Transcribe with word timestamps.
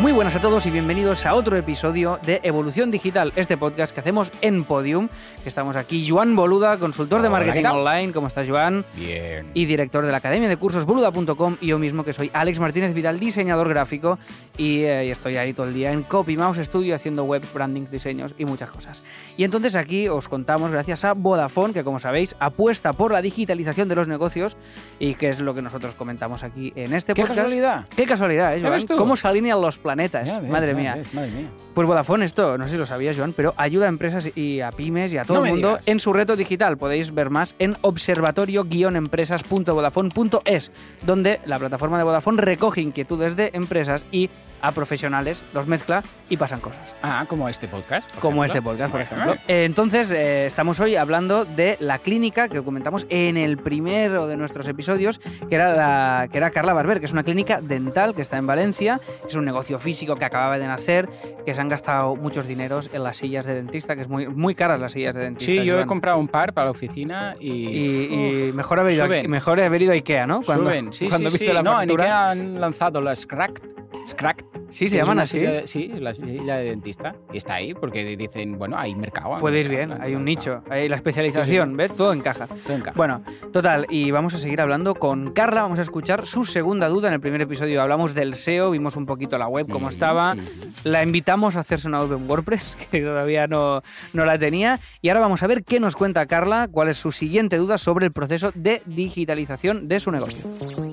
Muy 0.00 0.12
buenas 0.12 0.34
a 0.34 0.40
todos 0.40 0.64
y 0.64 0.70
bienvenidos 0.70 1.26
a 1.26 1.34
otro 1.34 1.58
episodio 1.58 2.18
de 2.24 2.40
Evolución 2.42 2.90
Digital, 2.90 3.34
este 3.36 3.58
podcast 3.58 3.92
que 3.92 4.00
hacemos 4.00 4.32
en 4.40 4.64
Podium, 4.64 5.08
que 5.42 5.48
estamos 5.50 5.76
aquí 5.76 6.08
Joan 6.08 6.34
Boluda, 6.34 6.78
consultor 6.78 7.20
de 7.20 7.28
Hola, 7.28 7.38
marketing 7.38 7.60
¿qué 7.60 7.68
online, 7.68 8.12
¿cómo 8.14 8.26
estás 8.26 8.48
Joan? 8.48 8.86
Bien. 8.96 9.46
Y 9.52 9.66
director 9.66 10.06
de 10.06 10.10
la 10.10 10.16
Academia 10.16 10.48
de 10.48 10.56
Cursos 10.56 10.86
Boluda.com 10.86 11.58
y 11.60 11.66
yo 11.66 11.78
mismo 11.78 12.02
que 12.02 12.14
soy 12.14 12.30
Alex 12.32 12.60
Martínez 12.60 12.94
Vidal, 12.94 13.20
diseñador 13.20 13.68
gráfico 13.68 14.18
y, 14.56 14.84
eh, 14.84 15.04
y 15.04 15.10
estoy 15.10 15.36
ahí 15.36 15.52
todo 15.52 15.66
el 15.66 15.74
día 15.74 15.92
en 15.92 16.02
Copy 16.02 16.34
Mouse 16.38 16.56
Studio 16.62 16.94
haciendo 16.94 17.24
webs, 17.24 17.52
brandings, 17.52 17.90
diseños 17.90 18.34
y 18.38 18.46
muchas 18.46 18.70
cosas. 18.70 19.02
Y 19.36 19.44
entonces 19.44 19.76
aquí 19.76 20.08
os 20.08 20.30
contamos 20.30 20.70
gracias 20.70 21.04
a 21.04 21.12
Vodafone, 21.12 21.74
que 21.74 21.84
como 21.84 21.98
sabéis 21.98 22.34
apuesta 22.40 22.94
por 22.94 23.12
la 23.12 23.20
digitalización 23.20 23.86
de 23.90 23.96
los 23.96 24.08
negocios 24.08 24.56
y 24.98 25.12
que 25.12 25.28
es 25.28 25.40
lo 25.40 25.52
que 25.52 25.60
nosotros 25.60 25.94
comentamos 25.94 26.42
aquí 26.42 26.72
en 26.74 26.94
este 26.94 27.12
Qué 27.12 27.20
podcast. 27.20 27.40
casualidad. 27.40 27.86
Qué 27.94 28.06
casualidad, 28.06 28.56
¿eh. 28.56 28.86
¿Cómo 28.96 29.14
se 29.14 29.28
alinean 29.28 29.60
los 29.60 29.76
planetas? 29.94 30.26
Ya 30.26 30.40
ves, 30.40 30.50
Madre 30.50 30.72
ya 30.72 30.78
mía. 30.78 30.94
ves, 30.96 31.14
madre 31.14 31.30
mía. 31.30 31.46
Pues 31.74 31.86
Vodafone 31.86 32.24
esto, 32.24 32.58
no 32.58 32.66
sé 32.66 32.72
si 32.72 32.78
lo 32.78 32.86
sabías, 32.86 33.16
Joan, 33.16 33.32
pero 33.32 33.54
ayuda 33.56 33.86
a 33.86 33.88
empresas 33.88 34.36
y 34.36 34.60
a 34.60 34.70
pymes 34.72 35.12
y 35.12 35.18
a 35.18 35.24
todo 35.24 35.38
No 35.40 35.44
el 35.46 35.52
mundo 35.52 35.68
digas. 35.70 35.88
en 35.88 36.00
su 36.00 36.12
reto 36.12 36.36
digital. 36.36 36.76
Podéis 36.78 37.14
ver 37.14 37.30
más 37.30 37.54
en 37.58 37.76
observatorio-empresas.vodafone.es, 37.82 40.70
donde 41.06 41.40
la 41.46 41.58
plataforma 41.58 41.98
de 41.98 42.04
Vodafone 42.04 42.42
recoge 42.42 42.80
inquietudes 42.80 43.36
de 43.36 43.50
empresas 43.54 44.04
y 44.10 44.30
a 44.62 44.72
profesionales, 44.72 45.44
los 45.52 45.66
mezcla 45.66 46.02
y 46.28 46.36
pasan 46.36 46.60
cosas. 46.60 46.94
Ah, 47.02 47.24
como 47.28 47.48
este 47.48 47.68
podcast. 47.68 48.08
Como 48.18 48.44
este 48.44 48.62
podcast, 48.62 48.90
por 48.90 49.00
ejemplo. 49.00 49.34
Eh, 49.48 49.64
Entonces, 49.64 50.12
eh, 50.12 50.46
estamos 50.46 50.80
hoy 50.80 50.96
hablando 50.96 51.44
de 51.44 51.76
la 51.80 51.98
clínica 51.98 52.48
que 52.48 52.62
comentamos 52.62 53.06
en 53.08 53.36
el 53.36 53.58
primero 53.58 54.26
de 54.26 54.36
nuestros 54.36 54.68
episodios, 54.68 55.20
que 55.48 55.54
era, 55.54 55.74
la, 55.74 56.28
que 56.28 56.38
era 56.38 56.50
Carla 56.50 56.72
Barber, 56.72 57.00
que 57.00 57.06
es 57.06 57.12
una 57.12 57.22
clínica 57.22 57.60
dental 57.60 58.14
que 58.14 58.22
está 58.22 58.36
en 58.38 58.46
Valencia. 58.46 59.00
Es 59.28 59.34
un 59.34 59.44
negocio 59.44 59.78
físico 59.78 60.16
que 60.16 60.24
acababa 60.24 60.58
de 60.58 60.66
nacer, 60.66 61.08
que 61.44 61.54
se 61.54 61.60
han 61.60 61.68
gastado 61.68 62.16
muchos 62.16 62.46
dineros 62.46 62.90
en 62.92 63.04
las 63.04 63.16
sillas 63.16 63.46
de 63.46 63.54
dentista, 63.54 63.96
que 63.96 64.02
es 64.02 64.08
muy, 64.08 64.28
muy 64.28 64.54
caras 64.54 64.80
las 64.80 64.92
sillas 64.92 65.14
de 65.14 65.22
dentista. 65.22 65.52
Sí, 65.52 65.64
yo 65.64 65.80
he 65.80 65.86
comprado 65.86 66.18
un 66.18 66.28
par 66.28 66.52
para 66.52 66.66
la 66.66 66.70
oficina 66.72 67.36
y. 67.38 67.50
Y, 67.50 68.48
y 68.48 68.52
mejor, 68.52 68.80
haber 68.80 68.94
ido 68.94 69.04
a, 69.04 69.08
mejor 69.28 69.60
haber 69.60 69.82
ido 69.82 69.92
a 69.92 69.94
Ikea, 69.94 70.26
¿no? 70.26 70.42
Cuando, 70.42 70.64
Suben. 70.64 70.92
Sí, 70.92 71.08
cuando 71.08 71.30
sí, 71.30 71.34
viste 71.38 71.48
sí. 71.48 71.52
la 71.52 71.62
no, 71.62 71.80
en. 71.80 71.90
Ikea 71.90 72.30
han 72.30 72.60
lanzado 72.60 73.00
las 73.00 73.26
Cracked. 73.26 73.62
Scracked. 74.06 74.49
Sí, 74.68 74.88
se 74.88 74.98
llaman 74.98 75.18
así. 75.18 75.40
de- 75.40 75.66
sí, 75.66 75.88
la 75.88 76.14
silla 76.14 76.56
de 76.56 76.64
dentista. 76.66 77.14
Y 77.32 77.38
está 77.38 77.54
ahí 77.54 77.74
porque 77.74 78.04
dicen, 78.16 78.56
bueno, 78.58 78.78
hay 78.78 78.94
mercado. 78.94 79.36
Puede 79.38 79.60
ir 79.60 79.68
bien, 79.68 80.00
hay 80.00 80.14
un 80.14 80.24
nicho, 80.24 80.62
hay 80.70 80.88
la 80.88 80.96
especialización, 80.96 81.76
¿ves? 81.76 81.94
Todo 81.94 82.12
encaja. 82.12 82.46
Todo 82.46 82.76
encaja. 82.76 82.96
Bueno, 82.96 83.22
total, 83.52 83.86
y 83.90 84.10
vamos 84.12 84.34
a 84.34 84.38
seguir 84.38 84.60
hablando 84.60 84.94
con 84.94 85.32
Carla, 85.32 85.62
vamos 85.62 85.78
a 85.78 85.82
escuchar 85.82 86.24
su 86.26 86.44
segunda 86.44 86.88
duda. 86.88 87.08
En 87.08 87.14
el 87.14 87.20
primer 87.20 87.40
episodio 87.40 87.82
hablamos 87.82 88.14
del 88.14 88.34
SEO, 88.34 88.70
vimos 88.70 88.96
un 88.96 89.06
poquito 89.06 89.38
la 89.38 89.48
web, 89.48 89.66
cómo 89.68 89.88
estaba, 89.88 90.36
la 90.84 91.02
invitamos 91.02 91.56
a 91.56 91.60
hacerse 91.60 91.88
una 91.88 92.00
web 92.02 92.12
en 92.18 92.28
WordPress, 92.30 92.76
que 92.90 93.00
todavía 93.00 93.46
no, 93.48 93.82
no 94.12 94.24
la 94.24 94.38
tenía, 94.38 94.78
y 95.02 95.08
ahora 95.08 95.20
vamos 95.20 95.42
a 95.42 95.46
ver 95.48 95.64
qué 95.64 95.80
nos 95.80 95.96
cuenta 95.96 96.26
Carla, 96.26 96.68
cuál 96.70 96.88
es 96.88 96.96
su 96.96 97.10
siguiente 97.10 97.56
duda 97.56 97.76
sobre 97.78 98.06
el 98.06 98.12
proceso 98.12 98.52
de 98.54 98.82
digitalización 98.86 99.88
de 99.88 99.98
su 100.00 100.10
negocio. 100.12 100.44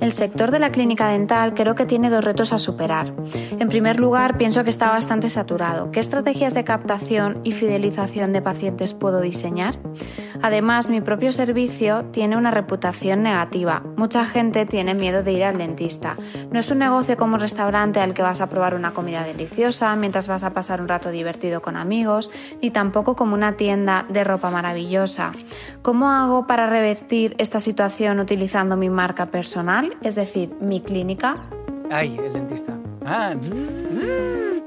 El 0.02 0.14
sector 0.14 0.50
de 0.52 0.60
la 0.60 0.72
clínica 0.72 1.10
dental 1.10 1.54
creo 1.54 1.76
que 1.76 1.86
tiene 1.86 2.10
dos 2.10 2.24
retos 2.24 2.54
a 2.54 2.58
superar. 2.58 3.14
En 3.52 3.67
primer 3.70 4.00
lugar, 4.00 4.38
pienso 4.38 4.64
que 4.64 4.70
está 4.70 4.90
bastante 4.90 5.30
saturado. 5.30 5.92
¿Qué 5.92 6.00
estrategias 6.00 6.53
de 6.53 6.64
captación 6.64 7.40
y 7.44 7.52
fidelización 7.52 8.33
de 8.33 8.42
pacientes 8.42 8.94
puedo 8.94 9.22
diseñar? 9.22 9.77
Además, 10.42 10.89
mi 10.89 11.02
propio 11.02 11.32
servicio 11.32 12.05
tiene 12.11 12.38
una 12.38 12.52
reputación 12.52 13.23
negativa. 13.23 13.82
Mucha 13.95 14.26
gente 14.26 14.66
tiene 14.66 14.94
miedo 14.94 15.23
de 15.23 15.33
ir 15.33 15.44
al 15.44 15.58
dentista. 15.58 16.16
No 16.52 16.60
es 16.60 16.70
un 16.70 16.80
negocio 16.80 17.17
como 17.17 17.36
un 17.36 17.39
restaurante 17.39 17.99
al 17.99 18.14
que 18.14 18.22
vas 18.22 18.42
a 18.42 18.48
probar 18.48 18.76
una 18.76 18.94
comida 18.94 19.23
deliciosa 19.23 19.95
mientras 19.95 20.27
vas 20.27 20.43
a 20.43 20.54
pasar 20.54 20.82
un 20.82 20.88
rato 20.88 21.10
divertido 21.10 21.61
con 21.61 21.76
amigos, 21.76 22.30
ni 22.61 22.72
tampoco 22.72 23.16
como 23.16 23.33
una 23.33 23.54
tienda 23.54 24.05
de 24.10 24.23
ropa 24.23 24.52
maravillosa. 24.52 25.32
¿Cómo 25.82 26.10
hago 26.10 26.48
para 26.48 26.67
revertir 26.67 27.36
esta 27.39 27.60
situación 27.60 28.20
utilizando 28.20 28.77
mi 28.77 28.89
marca 28.89 29.27
personal, 29.27 29.95
es 30.02 30.16
decir, 30.16 30.54
mi 30.60 30.82
clínica? 30.82 31.38
Ay, 31.89 32.20
el 32.23 32.33
dentista. 32.33 32.73
Ah, 33.10 33.34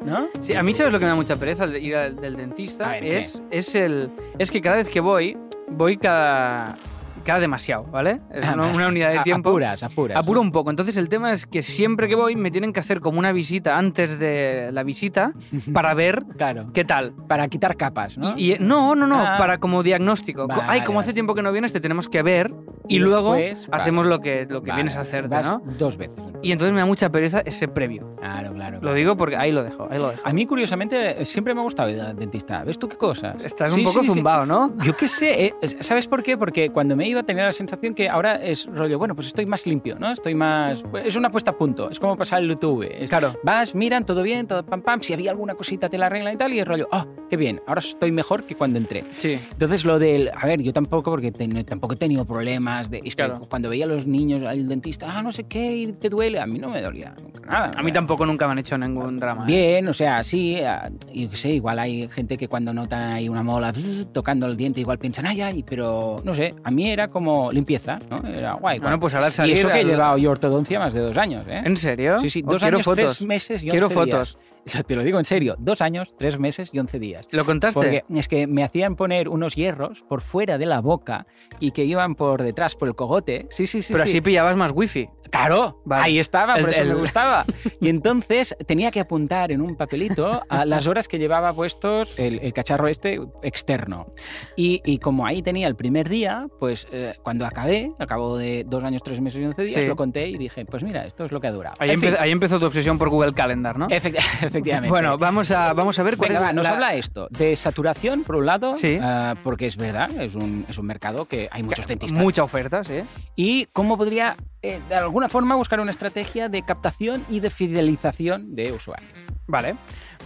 ¿no? 0.05 0.29
Sí, 0.41 0.55
a 0.55 0.63
mí 0.63 0.73
sabes 0.75 0.93
lo 0.93 0.99
que 0.99 1.05
me 1.05 1.11
da 1.11 1.15
mucha 1.15 1.37
pereza 1.37 1.67
de 1.67 1.79
ir 1.81 1.95
al 1.95 2.17
del 2.17 2.37
dentista 2.37 2.97
es, 2.99 3.43
es 3.51 3.75
el 3.75 4.11
es 4.39 4.51
que 4.51 4.61
cada 4.61 4.77
vez 4.77 4.89
que 4.89 5.01
voy 5.01 5.37
voy 5.69 5.97
cada 5.97 6.77
cada 7.23 7.39
demasiado, 7.39 7.85
¿vale? 7.85 8.19
Es 8.33 8.43
una, 8.49 8.73
una 8.73 8.89
unidad 8.89 9.13
de 9.13 9.19
tiempo. 9.21 9.51
Apuras, 9.51 9.83
apuras. 9.83 10.17
Apuro 10.17 10.41
un 10.41 10.51
poco. 10.51 10.71
Entonces 10.71 10.97
el 10.97 11.11
tema 11.11 11.35
es 11.35 11.45
que 11.45 11.63
siempre 11.63 12.09
que 12.09 12.15
voy 12.15 12.35
me 12.35 12.51
tienen 12.51 12.73
que 12.73 12.81
hacer 12.81 13.01
como 13.01 13.19
una 13.19 13.31
visita 13.33 13.77
antes 13.77 14.19
de 14.19 14.71
la 14.73 14.83
visita 14.85 15.35
para 15.75 15.93
ver 15.93 16.25
Claro. 16.39 16.71
qué 16.73 16.83
tal. 16.87 17.13
Para 17.29 17.47
quitar 17.49 17.77
capas, 17.77 18.17
¿no? 18.17 18.33
Y, 18.39 18.55
y- 18.55 18.59
no, 18.59 18.95
no, 18.95 19.07
no, 19.07 19.21
Ah. 19.21 19.35
para 19.37 19.59
como 19.59 19.83
diagnóstico. 19.83 20.47
Vale, 20.49 20.63
Ay, 20.67 20.81
como 20.81 20.99
hace 20.99 21.13
tiempo 21.13 21.35
que 21.35 21.43
no 21.43 21.53
vienes, 21.53 21.75
te 21.75 21.81
tenemos 21.81 22.09
que 22.09 22.23
ver 22.23 22.55
y, 22.91 22.97
Y 22.97 22.99
luego 22.99 23.35
después, 23.35 23.69
vale. 23.69 23.83
hacemos 23.83 24.07
lo 24.07 24.21
que, 24.21 24.47
lo 24.49 24.63
que 24.63 24.71
Vale, 24.71 24.83
vienes 24.83 24.97
a 24.97 25.01
hacer, 25.01 25.31
¿no? 25.31 25.63
Dos 25.79 25.97
veces. 25.97 26.17
Y 26.43 26.53
entonces 26.53 26.73
me 26.75 26.81
da 26.81 26.87
mucha 26.87 27.11
pereza 27.11 27.41
ese 27.45 27.69
previo. 27.69 28.09
Claro, 28.19 28.53
claro. 28.55 28.79
Lo 28.83 28.95
digo 28.95 29.17
porque 29.17 29.37
ahí 29.37 29.53
lo 29.53 29.63
dejo, 29.63 29.87
ahí 29.91 29.99
lo 29.99 30.09
dejo. 30.11 30.23
A 30.25 30.33
mí, 30.33 30.47
curiosamente, 30.47 31.25
siempre 31.25 31.55
me 31.55 31.61
ha 31.61 31.63
gustado 31.65 31.91
ir 31.91 32.01
al 32.01 32.17
dentista. 32.17 32.65
¿Ves 32.65 32.79
tú 32.79 32.89
qué 32.89 32.97
cosas? 32.97 33.43
Estás 33.45 33.73
Sí, 33.75 33.81
un 33.81 33.85
poco 33.87 34.01
sí, 34.01 34.07
sí. 34.07 34.13
zumbado, 34.15 34.47
¿no? 34.47 34.75
Yo 34.85 34.97
qué 34.97 35.07
sé, 35.07 35.47
eh, 35.47 35.55
¿sabes 35.81 36.07
por 36.09 36.23
qué? 36.23 36.37
Porque 36.39 36.71
cuando 36.71 36.97
me 36.97 37.07
iba 37.07 37.23
tenía 37.23 37.45
la 37.45 37.53
sensación 37.53 37.95
que 37.95 38.09
ahora 38.09 38.37
es 38.37 38.67
rollo, 38.67 38.99
bueno, 38.99 39.15
pues 39.15 39.27
estoy 39.29 39.47
más 39.47 39.67
limpio, 39.67 39.97
¿no? 39.99 40.11
Estoy 40.11 40.35
más... 40.35 40.83
Es 41.05 41.15
una 41.17 41.31
puesta 41.31 41.51
a 41.53 41.59
punto, 41.59 41.91
es 41.91 42.01
como 42.01 42.17
pasar 42.17 42.43
el 42.43 42.49
YouTube. 42.49 42.83
Es- 42.91 43.09
Claro. 43.11 43.35
Vas, 43.43 43.75
miran, 43.75 44.05
todo 44.07 44.23
bien, 44.23 44.47
todo 44.47 44.65
pam 44.65 44.81
pam, 44.83 45.03
si 45.03 45.13
había 45.13 45.31
alguna 45.33 45.55
cosita 45.55 45.89
te 45.89 45.99
la 45.99 46.07
arreglan 46.07 46.35
y 46.35 46.37
tal, 46.37 46.53
y 46.53 46.59
el 46.61 46.67
rollo, 46.67 46.89
ah, 46.93 47.07
qué 47.29 47.37
bien, 47.37 47.61
ahora 47.67 47.81
estoy 47.81 48.13
mejor 48.13 48.45
que 48.45 48.55
cuando 48.55 48.79
entré. 48.79 49.05
Sí. 49.19 49.39
Entonces 49.53 49.85
lo 49.85 49.99
del, 49.99 50.31
a 50.35 50.47
ver, 50.47 50.63
yo 50.63 50.73
tampoco, 50.73 51.11
porque 51.11 51.33
ten- 51.33 51.65
tampoco 51.67 51.95
he 51.95 51.97
tenido 51.97 52.25
problemas 52.25 52.80
de, 52.89 52.99
es 53.05 53.17
que 53.17 53.25
Claro. 53.25 53.41
cuando 53.49 53.69
veía 53.69 53.85
a 53.85 53.89
los 53.89 54.07
niños 54.07 54.43
al 54.45 54.67
dentista, 54.69 55.07
ah, 55.19 55.23
no 55.23 55.33
sé 55.33 55.45
qué, 55.45 55.77
y 55.77 55.93
te 55.93 56.09
duele, 56.09 56.41
a 56.41 56.47
mí 56.47 56.59
no 56.59 56.69
me 56.71 56.81
dolía 56.81 57.15
nunca 57.23 57.41
nada. 57.45 57.71
A 57.77 57.83
mí 57.83 57.93
tampoco 57.93 58.25
nunca 58.25 58.47
me 58.47 58.53
han 58.53 58.59
hecho 58.61 58.79
ningún 58.79 59.19
drama. 59.19 59.43
¿eh? 59.43 59.47
Bien, 59.47 59.89
o 59.89 59.93
sea, 59.93 60.23
sí, 60.23 60.59
ah, 60.61 60.89
yo 61.13 61.29
qué 61.29 61.37
sé, 61.37 61.51
igual 61.51 61.79
hay 61.81 62.09
gente 62.09 62.39
que 62.39 62.49
cuando 62.49 62.73
notan 62.73 63.03
ahí 63.03 63.29
una 63.29 63.43
mola 63.43 63.73
tocando 64.13 64.47
el 64.47 64.57
diente, 64.57 64.81
igual 64.81 64.99
piensan, 64.99 65.27
ay, 65.27 65.41
ay, 65.43 65.63
pero 65.69 66.23
no 66.25 66.35
sé, 66.35 66.55
a 66.65 66.71
mí 66.71 66.89
era 66.91 67.09
como 67.09 67.51
limpieza, 67.53 67.99
¿no? 68.09 68.27
Era 68.27 68.53
guay. 68.55 68.79
Bueno, 68.79 68.97
guay. 68.97 69.01
pues 69.01 69.15
ahora 69.15 69.27
al 69.27 69.33
y 69.33 69.35
salir... 69.35 69.57
eso 69.57 69.69
que 69.69 69.81
he 69.81 69.85
llevado 69.85 70.17
yo 70.17 70.31
ortodoncia 70.31 70.79
más 70.79 70.95
de 70.95 71.01
dos 71.01 71.17
años, 71.17 71.45
¿eh? 71.49 71.63
¿En 71.65 71.77
serio? 71.77 72.19
Sí, 72.21 72.31
sí, 72.31 72.43
Oh, 72.47 72.53
dos 72.53 72.63
años, 72.63 72.83
fotos. 72.83 73.17
tres 73.19 73.27
meses 73.27 73.65
y 73.65 73.69
Quiero 73.69 73.89
días. 73.89 74.39
Te 74.87 74.97
lo 74.97 75.03
digo 75.03 75.19
en 75.19 75.25
serio, 75.25 75.57
dos 75.59 75.81
años, 75.81 76.15
tres 76.19 76.39
meses 76.39 76.71
y 76.73 76.79
once 76.79 76.99
días. 76.99 77.27
¿Lo 77.31 77.45
contaste? 77.45 77.75
Porque 77.81 78.05
es 78.15 78.29
que 78.29 78.47
me 78.47 78.63
hacían 78.65 78.97
poner 78.97 79.29
unos 79.29 79.55
hierros 79.57 80.03
por 80.09 80.21
fuera 80.21 80.59
de 80.59 80.67
la 80.67 80.81
boca 80.81 81.27
y 81.59 81.71
que 81.73 81.85
iban 81.85 82.15
por 82.15 82.43
detrás, 82.43 82.75
por 82.77 82.89
el 82.89 82.95
cogote. 82.95 83.47
Sí, 83.51 83.67
sí, 83.67 83.83
sí. 83.83 83.93
Pero 83.93 84.05
sí. 84.05 84.11
así 84.11 84.21
pillabas 84.21 84.57
más 84.57 84.73
wifi. 84.75 85.09
Claro, 85.31 85.81
Vale. 85.85 86.03
ahí 86.05 86.19
estaba, 86.19 86.57
por 86.57 86.69
El- 86.71 86.75
eso 86.75 86.85
me 86.85 86.95
gustaba. 86.95 87.45
Y 87.81 87.89
entonces 87.89 88.55
tenía 88.67 88.91
que 88.91 89.01
apuntar 89.01 89.53
en 89.53 89.63
un 89.63 89.75
papelito 89.77 90.43
a 90.49 90.67
las 90.67 90.87
horas 90.87 91.09
que 91.09 91.19
llevaba 91.19 91.53
puestos 91.55 92.19
el, 92.19 92.39
el 92.41 92.53
cacharro 92.53 92.89
este 92.89 93.19
externo. 93.43 94.13
Y, 94.57 94.83
y 94.85 94.99
como 94.99 95.27
ahí 95.27 95.41
tenía 95.43 95.67
el 95.67 95.77
primer 95.77 96.09
día, 96.11 96.47
pues 96.59 96.87
eh, 96.93 97.15
cuando 97.23 97.47
acabé, 97.47 97.93
al 97.99 98.07
cabo 98.07 98.37
de 98.37 98.65
dos 98.67 98.85
años, 98.85 99.03
tres 99.03 99.21
meses 99.21 99.41
y 99.41 99.45
once 99.45 99.63
días, 99.63 99.81
Sí. 99.81 99.87
lo 99.87 99.97
conté 99.97 100.29
y 100.29 100.37
dije, 100.37 100.67
pues 100.67 100.83
mira, 100.83 101.07
esto 101.07 101.25
es 101.25 101.33
lo 101.33 101.41
que 101.41 101.47
ha 101.47 101.53
durado. 101.53 101.77
Ahí, 101.79 101.91
En 101.91 101.97
empe- 102.01 102.09
fin, 102.11 102.17
ahí 102.19 102.31
empezó 102.33 102.59
tu 102.59 102.67
obsesión 102.67 102.99
por 102.99 103.09
Google 103.09 103.33
Calendar, 103.33 103.79
¿no? 103.79 103.89
efecti- 103.89 104.19
efectivamente. 104.51 104.91
Bueno, 104.91 105.17
vamos 105.17 105.51
a, 105.51 105.73
vamos 105.73 105.99
a 105.99 106.03
ver 106.03 106.17
cuál 106.17 106.29
Venga, 106.29 106.41
es 106.41 106.47
va, 106.49 106.53
nos 106.53 106.65
la- 106.65 106.71
habla 106.73 106.95
esto 106.95 107.29
de 107.31 107.57
saturación, 107.57 108.23
por 108.25 108.37
un 108.37 108.47
lado, 108.47 108.77
Sí. 108.77 108.99
ah, 109.01 109.35
porque 109.43 109.67
es 109.67 109.77
verdad, 109.77 110.11
es 110.21 110.35
un, 110.35 110.65
es 110.69 110.77
un 110.79 110.87
mercado 110.87 111.25
que 111.25 111.49
hay 111.51 111.63
muchos 111.63 111.87
dentistas. 111.87 112.21
Mucha 112.21 112.43
oferta, 112.43 112.85
sí. 112.85 113.01
y 113.37 113.67
cómo 113.73 113.97
podría, 113.97 114.37
eh, 114.63 114.81
de 114.89 114.95
alguna 114.97 115.29
forma, 115.29 115.55
buscar 115.55 115.81
una 115.81 115.91
estrategia 115.91 116.49
de 116.49 116.63
captación 116.63 117.25
y 117.31 117.41
de 117.41 117.51
fidelización 117.51 118.55
de 118.55 118.73
usuarios. 118.73 119.11
Vale. 119.47 119.75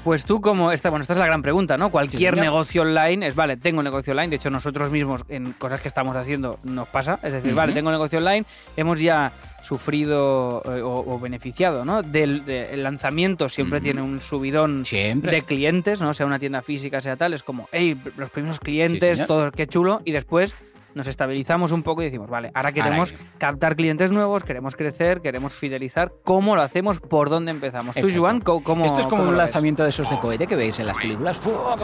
Pues 0.04 0.26
tú 0.26 0.42
como 0.42 0.70
esta, 0.70 0.90
bueno, 0.90 1.00
esta 1.00 1.14
es 1.14 1.18
la 1.18 1.24
gran 1.24 1.40
pregunta, 1.40 1.78
¿no? 1.78 1.90
Cualquier 1.90 2.36
negocio 2.36 2.82
online 2.82 3.26
es, 3.26 3.34
vale, 3.34 3.56
tengo 3.56 3.82
negocio 3.82 4.10
online, 4.12 4.28
de 4.28 4.36
hecho 4.36 4.50
nosotros 4.50 4.90
mismos 4.90 5.24
en 5.30 5.52
cosas 5.52 5.80
que 5.80 5.88
estamos 5.88 6.14
haciendo 6.14 6.58
nos 6.62 6.86
pasa, 6.88 7.18
es 7.22 7.32
decir, 7.32 7.54
vale, 7.54 7.72
tengo 7.72 7.90
negocio 7.90 8.18
online, 8.18 8.44
hemos 8.76 9.00
ya 9.00 9.32
sufrido 9.62 10.62
eh, 10.66 10.82
o, 10.82 11.04
o 11.14 11.18
beneficiado, 11.18 11.84
¿no? 11.86 12.02
Del 12.02 12.44
de- 12.44 12.74
el 12.74 12.82
lanzamiento 12.82 13.48
siempre 13.48 13.80
tiene 13.80 14.02
un 14.02 14.20
subidón 14.20 14.84
Siempre. 14.84 15.30
de 15.32 15.42
clientes, 15.42 16.00
¿no? 16.02 16.12
Sea 16.14 16.26
una 16.26 16.38
tienda 16.38 16.60
física, 16.62 17.00
sea 17.00 17.16
tal, 17.16 17.32
es 17.32 17.42
como, 17.42 17.66
hey, 17.72 17.98
los 18.18 18.28
primeros 18.30 18.60
clientes, 18.60 19.26
todo, 19.26 19.50
qué 19.52 19.66
chulo, 19.66 20.02
y 20.04 20.12
después 20.12 20.54
nos 20.94 21.06
estabilizamos 21.06 21.72
un 21.72 21.82
poco 21.82 22.02
y 22.02 22.06
decimos, 22.06 22.28
vale, 22.30 22.50
ahora 22.54 22.72
queremos 22.72 23.12
Ahora 23.12 23.24
captar 23.38 23.76
clientes 23.76 24.10
nuevos, 24.10 24.44
queremos 24.44 24.76
crecer, 24.76 25.20
queremos 25.20 25.52
fidelizar. 25.52 26.12
¿Cómo 26.22 26.56
lo 26.56 26.62
hacemos? 26.62 27.00
¿Por 27.00 27.28
dónde 27.28 27.50
empezamos? 27.50 27.96
Tú. 27.96 28.08
Joan, 28.14 28.40
¿cómo 28.40 28.86
Esto 28.86 29.00
es 29.00 29.06
como 29.06 29.22
un 29.24 29.30
ves? 29.30 29.38
lanzamiento 29.38 29.82
de 29.82 29.88
esos 29.88 30.08
de 30.08 30.18
cohete 30.18 30.46
que 30.46 30.56
veis 30.56 30.78
en 30.78 30.86
las 30.86 30.96
películas. 30.96 31.36
¡Fua! 31.36 31.76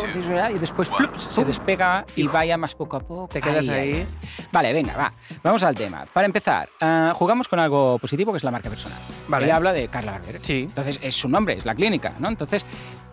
Y 0.54 0.58
después 0.58 0.88
¡plup! 0.88 1.16
se 1.16 1.44
despega 1.44 2.04
y 2.16 2.26
vaya 2.26 2.56
más 2.56 2.74
poco 2.74 2.96
a 2.96 3.00
poco. 3.00 3.28
Te 3.28 3.40
quedas 3.40 3.68
ahí. 3.68 4.06
Vale, 4.52 4.72
venga, 4.72 4.96
va. 4.96 5.12
Vamos 5.42 5.62
al 5.62 5.74
tema. 5.74 6.06
Para 6.12 6.26
empezar, 6.26 6.68
ah, 6.80 7.12
jugamos 7.14 7.48
con 7.48 7.58
algo 7.58 7.98
positivo 7.98 8.32
que 8.32 8.38
es 8.38 8.44
la 8.44 8.50
marca 8.50 8.70
personal. 8.70 8.98
Vale. 9.28 9.50
Habla 9.50 9.72
de 9.72 9.88
Carla 9.88 10.12
Barber. 10.12 10.38
Sí. 10.40 10.66
Entonces, 10.68 11.00
es 11.02 11.14
su 11.16 11.28
nombre, 11.28 11.54
es 11.54 11.64
la 11.64 11.74
clínica, 11.74 12.14
¿no? 12.18 12.28
Entonces, 12.28 12.64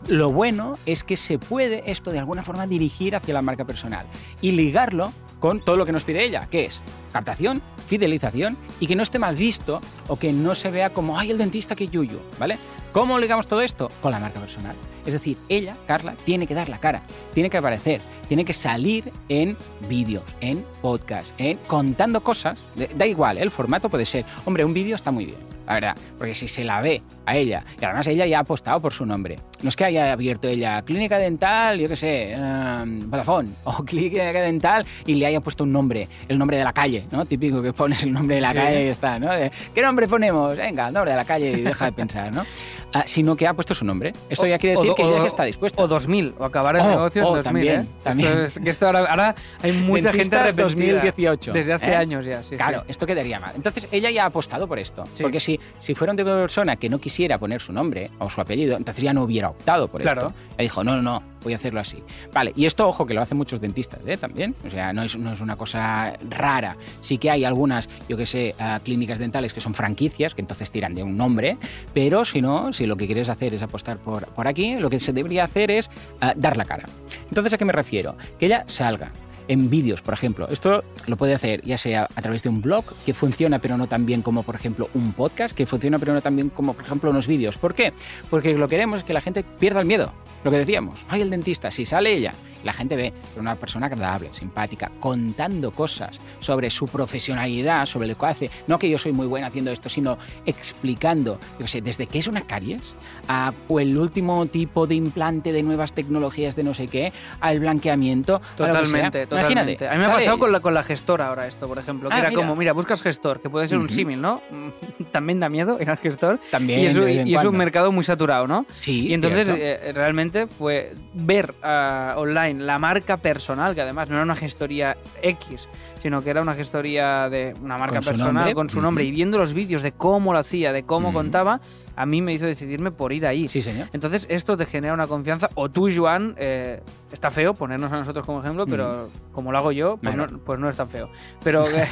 lo 0.08 0.32
bueno 0.32 0.78
es 0.86 1.04
que 1.04 1.18
se 1.18 1.40
puede 1.40 1.92
esto 1.92 2.12
de 2.12 2.20
alguna 2.20 2.44
forma 2.44 2.68
dirigir 2.68 3.16
hacia 3.16 3.34
la 3.34 3.42
marca 3.42 3.66
personal 3.66 4.06
y 4.42 4.52
ligarlo 4.52 5.12
con 5.40 5.64
todo 5.64 5.78
lo 5.78 5.86
que 5.86 5.92
nos 5.92 6.04
pide 6.04 6.24
ella, 6.24 6.48
que 6.50 6.66
es 6.66 6.82
captación, 7.12 7.62
fidelización 7.88 8.58
y 8.80 8.88
que 8.88 8.96
no 8.96 9.04
esté 9.04 9.20
mal 9.20 9.36
visto 9.36 9.82
o 10.08 10.18
que 10.18 10.34
no 10.34 10.56
se 10.56 10.72
vea 10.72 10.92
como, 10.92 11.18
ay, 11.18 11.32
el 11.32 11.38
dentista 11.38 11.76
que 11.76 11.88
yuyu, 11.88 12.20
¿vale? 12.40 12.58
¿Cómo 12.92 13.20
ligamos 13.20 13.48
todo 13.48 13.62
esto? 13.62 13.92
Con 14.02 14.12
la 14.12 14.20
marca 14.20 14.40
personal. 14.40 14.76
Es 15.06 15.14
decir, 15.14 15.38
ella, 15.50 15.76
Carla, 15.86 16.16
tiene 16.26 16.48
que 16.48 16.56
dar 16.56 16.70
la 16.70 16.80
cara, 16.80 17.04
tiene 17.34 17.50
que 17.50 17.58
aparecer, 17.58 18.02
tiene 18.28 18.44
que 18.44 18.54
salir 18.54 19.12
en 19.30 19.56
vídeos, 19.88 20.24
en 20.42 20.66
podcast, 20.82 21.34
en 21.38 21.58
contando 21.68 22.22
cosas. 22.22 22.60
Da 22.96 23.06
igual, 23.06 23.38
el 23.38 23.52
formato 23.52 23.90
puede 23.90 24.06
ser, 24.06 24.26
hombre, 24.46 24.66
un 24.66 24.74
vídeo 24.74 24.96
está 24.96 25.12
muy 25.12 25.26
bien, 25.26 25.38
la 25.66 25.74
verdad, 25.74 25.98
porque 26.18 26.36
si 26.36 26.48
se 26.48 26.64
la 26.64 26.82
ve 26.82 27.02
a 27.28 27.36
ella, 27.36 27.64
y 27.80 27.84
además 27.86 28.08
ella 28.08 28.26
ya 28.26 28.38
ha 28.38 28.42
apostado 28.42 28.80
por 28.80 28.94
su 28.94 29.06
nombre, 29.06 29.36
no 29.62 29.70
es 29.70 29.76
que 29.76 29.86
haya 29.86 30.12
abierto 30.14 30.48
ella 30.48 30.82
clínica 30.82 31.18
dental, 31.18 31.78
yo 31.78 31.88
qué 31.90 31.96
sé, 31.96 32.32
em, 32.32 33.02
Vodafone, 33.10 33.50
o 33.66 33.84
clínica 33.84 34.24
dental 34.32 34.86
y 35.06 35.16
le 35.16 35.26
haya 35.26 35.42
puesto 35.42 35.64
un 35.66 35.72
nombre, 35.74 36.08
el 36.28 36.38
nombre 36.40 36.58
de 36.58 36.64
la 36.64 36.74
calle, 36.74 37.06
¿no? 37.12 37.26
Típico 37.26 37.62
que 37.62 37.74
pones 37.74 38.02
el 38.04 38.14
nombre 38.14 38.36
de 38.36 38.42
la 38.42 38.52
Sí. 38.52 38.58
calle 38.58 38.86
y 38.86 38.88
está, 38.88 39.20
¿no? 39.20 39.32
De, 39.34 39.52
¿Qué 39.76 39.82
nombre 39.82 40.08
ponemos? 40.08 40.56
Venga, 40.56 40.88
el 40.88 40.94
nombre 40.94 41.12
de 41.12 41.18
la 41.18 41.26
calle 41.26 41.52
y 41.52 41.62
deja 41.62 41.86
de 41.86 41.92
pensar, 41.92 42.34
¿no? 42.34 42.46
Ah, 42.94 43.04
sino 43.06 43.36
que 43.36 43.46
ha 43.46 43.54
puesto 43.54 43.76
su 43.76 43.84
nombre. 43.84 44.14
Esto 44.30 44.48
ya 44.48 44.58
quiere 44.58 44.78
O- 44.78 44.80
decir 44.80 44.92
o- 44.94 44.96
que 44.96 45.04
o- 45.04 45.22
que 45.22 45.28
está 45.28 45.44
dispuesta. 45.44 45.84
O 45.84 45.88
2000, 45.90 46.34
o 46.40 46.46
acabar 46.46 46.76
el 46.78 46.82
Oh, 46.84 46.90
negocio 46.90 47.22
en 47.22 47.28
oh, 47.28 47.36
2000. 47.36 47.44
también, 47.44 47.82
¿eh? 47.82 47.86
también. 48.02 48.30
Esto 48.30 48.44
es- 48.44 48.60
que 48.64 48.70
esto 48.70 48.86
ahora, 48.86 49.00
ahora 49.06 49.36
hay 49.62 49.74
mucha 49.74 50.04
gente 50.14 50.20
Dentistas 50.20 50.40
arrepentida. 50.42 50.64
2018, 50.94 51.52
Desde 51.52 51.74
hace 51.74 51.92
¿eh? 51.92 51.96
años 51.96 52.26
ya, 52.26 52.42
sí. 52.44 52.52
sí. 52.52 52.56
Claro, 52.56 52.86
esto 52.88 53.06
quedaría 53.06 53.42
mal. 53.42 53.52
Entonces 53.58 53.90
ella 53.92 54.10
ya 54.10 54.24
ha 54.24 54.28
apostado 54.28 54.68
por 54.70 54.80
esto. 54.80 55.04
Sí. 55.16 55.22
Porque 55.24 55.42
si, 55.42 55.60
si 55.78 55.96
fuera 55.96 56.12
un 56.12 56.18
tipo 56.18 56.30
de 56.30 56.42
persona 56.42 56.78
que 56.78 56.88
no 56.88 56.98
quisiera 57.00 57.17
poner 57.40 57.60
su 57.62 57.74
nombre 57.74 58.12
o 58.20 58.30
su 58.30 58.40
apellido, 58.42 58.78
entonces 58.78 59.04
ya 59.04 59.14
no 59.14 59.24
hubiera 59.24 59.50
optado 59.50 59.88
por 59.88 60.02
Claro. 60.02 60.28
esto. 60.28 60.34
Ella 60.58 60.64
dijo, 60.64 60.84
no, 60.84 60.96
no, 60.96 61.02
no, 61.02 61.24
voy 61.44 61.54
a 61.54 61.56
hacerlo 61.56 61.80
así. 61.80 62.04
Vale, 62.34 62.54
y 62.56 62.66
esto, 62.66 62.88
ojo, 62.88 63.06
que 63.06 63.14
lo 63.14 63.22
hacen 63.22 63.38
muchos 63.38 63.60
dentistas 63.60 64.00
¿eh? 64.06 64.18
también. 64.18 64.56
O 64.66 64.70
sea, 64.70 64.94
no 64.94 65.04
es, 65.04 65.18
no 65.18 65.34
es 65.34 65.42
una 65.42 65.56
cosa 65.56 66.14
rara. 66.30 66.78
Sí 67.02 67.18
que 67.18 67.32
hay 67.32 67.44
algunas, 67.44 67.90
yo 68.08 68.18
que 68.18 68.26
sé, 68.26 68.56
ah, 68.60 68.80
clínicas 68.84 69.18
dentales 69.20 69.54
que 69.54 69.62
son 69.62 69.74
franquicias, 69.74 70.36
que 70.36 70.42
entonces 70.42 70.72
tiran 70.72 70.94
de 70.96 71.04
un 71.04 71.18
nombre, 71.18 71.58
pero 71.94 72.24
si 72.26 72.42
no, 72.42 72.72
si 72.74 72.86
lo 72.86 72.96
que 72.98 73.06
quieres 73.08 73.30
hacer 73.30 73.54
es 73.54 73.62
apostar 73.62 73.98
por, 73.98 74.28
por 74.28 74.48
aquí, 74.48 74.76
lo 74.76 74.90
que 74.90 75.00
se 75.00 75.14
debería 75.14 75.44
hacer 75.46 75.72
es 75.72 75.90
ah, 76.22 76.34
dar 76.36 76.58
la 76.58 76.66
cara. 76.66 76.88
Entonces, 77.30 77.54
¿a 77.54 77.58
qué 77.58 77.66
me 77.66 77.74
refiero? 77.74 78.16
Que 78.38 78.46
ella 78.46 78.64
salga 78.68 79.12
en 79.48 79.70
vídeos, 79.70 80.02
por 80.02 80.14
ejemplo. 80.14 80.48
Esto 80.50 80.84
lo 81.08 81.18
puede 81.18 81.34
hacer 81.34 81.62
ya 81.64 81.78
sea 81.78 82.08
a 82.16 82.22
través 82.22 82.44
de 82.44 82.50
un 82.50 82.62
blog, 82.62 82.86
que 83.06 83.14
funciona 83.14 83.60
pero 83.60 83.78
no 83.78 83.88
tan 83.88 84.06
bien 84.06 84.22
como, 84.22 84.44
por 84.44 84.56
ejemplo, 84.56 84.90
un 84.94 85.14
podcast, 85.14 85.56
que 85.56 85.66
funciona 85.66 86.00
pero 86.00 86.14
no 86.14 86.22
tan 86.22 86.36
bien 86.36 86.50
como, 86.50 86.74
por 86.74 86.86
ejemplo, 86.86 87.10
unos 87.10 87.28
vídeos. 87.28 87.58
¿Por 87.58 87.74
qué? 87.74 87.94
Porque 88.30 88.58
lo 88.58 88.68
que 88.68 88.76
queremos 88.76 89.00
es 89.00 89.04
que 89.04 89.14
la 89.14 89.22
gente 89.22 89.44
pierda 89.44 89.80
el 89.80 89.86
miedo. 89.86 90.14
Lo 90.44 90.52
que 90.52 90.58
decíamos, 90.58 91.04
ay, 91.10 91.22
el 91.22 91.30
dentista, 91.30 91.72
si 91.72 91.86
sale 91.86 92.14
ella, 92.14 92.34
la 92.64 92.74
gente 92.74 92.96
ve 92.96 93.14
una 93.38 93.56
persona 93.56 93.86
agradable, 93.88 94.30
simpática, 94.34 94.92
contando 95.00 95.72
cosas 95.72 96.20
sobre 96.40 96.70
su 96.70 96.88
profesionalidad, 96.88 97.86
sobre 97.86 98.08
lo 98.08 98.18
que 98.18 98.26
hace. 98.26 98.50
No 98.68 98.78
que 98.80 98.90
yo 98.90 98.98
soy 98.98 99.12
muy 99.12 99.28
buena 99.28 99.48
haciendo 99.48 99.72
esto, 99.72 99.90
sino 99.90 100.18
explicando, 100.46 101.40
yo 101.60 101.68
sé, 101.68 101.82
desde 101.82 102.08
qué 102.08 102.20
es 102.20 102.28
una 102.28 102.42
caries 102.42 102.82
a 103.28 103.54
o 103.68 103.80
el 103.80 103.98
último 103.98 104.46
tipo 104.46 104.88
de 104.88 104.96
implante 104.96 105.52
de 105.52 105.64
nuevas 105.64 105.94
tecnologías 105.94 106.56
de 106.56 106.64
no 106.64 106.74
sé 106.74 106.88
qué, 106.88 107.12
al 107.40 107.60
blanqueamiento. 107.60 108.36
a. 108.36 108.56
Totalmente, 108.56 109.28
totalmente. 109.28 109.62
Imagínate, 109.76 109.88
a 109.88 109.92
mí 109.94 109.98
me 110.00 110.06
ha 110.06 110.14
pasado 110.14 110.40
con 110.40 110.52
la, 110.52 110.60
con 110.60 110.74
la 110.74 110.84
gestora 110.84 111.28
ahora 111.28 111.48
esto, 111.48 111.68
por 111.68 111.78
ejemplo. 111.78 112.10
Que 112.10 112.16
Ah, 112.16 112.20
era 112.20 112.30
mira. 112.30 112.42
como, 112.42 112.56
mira, 112.56 112.74
buscas 112.74 113.02
gestor, 113.02 113.42
que 113.42 113.50
puede 113.50 113.68
ser 113.68 113.78
un 113.78 113.90
símil, 113.90 114.22
¿no? 114.22 114.42
También 115.12 115.40
da 115.40 115.50
miedo 115.50 115.78
al 115.86 115.98
gestor. 115.98 116.40
También 116.52 116.80
y 116.80 116.86
es, 116.88 117.28
y 117.28 117.36
es 117.36 117.44
un 117.44 117.56
mercado 117.58 117.92
muy 117.92 118.04
saturado, 118.04 118.48
¿no? 118.48 118.66
Sí, 118.76 119.08
Y 119.08 119.14
entonces 119.14 119.50
eh, 119.50 119.92
realmente 119.94 120.48
fue 120.48 120.92
ver 121.14 121.54
ah, 121.64 122.16
online 122.18 122.47
la 122.54 122.80
marca 122.80 123.18
personal, 123.18 123.76
que 123.76 123.82
además 123.82 124.10
no 124.10 124.16
era 124.16 124.24
una 124.24 124.36
gestoría 124.36 124.98
X, 125.22 125.68
sino 126.02 126.24
que 126.24 126.30
era 126.30 126.42
una 126.42 126.54
gestoría 126.54 127.30
de 127.30 127.54
una 127.62 127.78
marca 127.78 127.98
Con 127.98 128.06
personal 128.06 128.54
con 128.54 128.70
su 128.70 128.82
nombre. 128.82 129.04
Y 129.04 129.12
viendo 129.12 129.38
los 129.38 129.54
vídeos 129.54 129.82
de 129.82 129.92
cómo 129.92 130.34
lo 130.34 130.40
hacía, 130.40 130.72
de 130.72 130.84
cómo 130.84 131.14
contaba, 131.14 131.62
a 131.98 132.06
mí 132.06 132.22
me 132.22 132.32
hizo 132.32 132.46
decidirme 132.46 132.92
por 132.92 133.12
ir 133.12 133.26
ahí. 133.28 133.50
Sí, 133.50 133.62
señor. 133.62 133.90
Entonces 133.92 134.26
esto 134.30 134.56
te 134.56 134.66
genera 134.66 134.94
una 134.94 135.08
confianza. 135.08 135.50
O 135.56 135.68
tú, 135.70 135.90
Joan, 135.94 136.36
eh, 136.38 136.80
está 137.12 137.32
feo 137.32 137.54
ponernos 137.56 137.92
a 137.92 137.98
nosotros 137.98 138.26
como 138.26 138.40
ejemplo, 138.40 138.66
pero 138.68 139.10
como 139.34 139.52
lo 139.52 139.58
hago 139.58 139.72
yo, 139.72 139.98
pues, 139.98 140.16
no, 140.16 140.28
pues 140.28 140.60
no 140.60 140.70
es 140.70 140.76
tan 140.76 140.88
feo. 140.90 141.10
Pero 141.44 141.66
eh, 141.76 141.88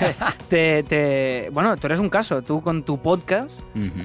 te, 0.48 0.84
te- 0.84 1.50
bueno, 1.52 1.75
tú 1.75 1.88
eres 1.88 2.00
un 2.00 2.10
caso. 2.10 2.42
Tú 2.44 2.62
con 2.62 2.84
tu 2.84 3.02
podcast 3.02 3.50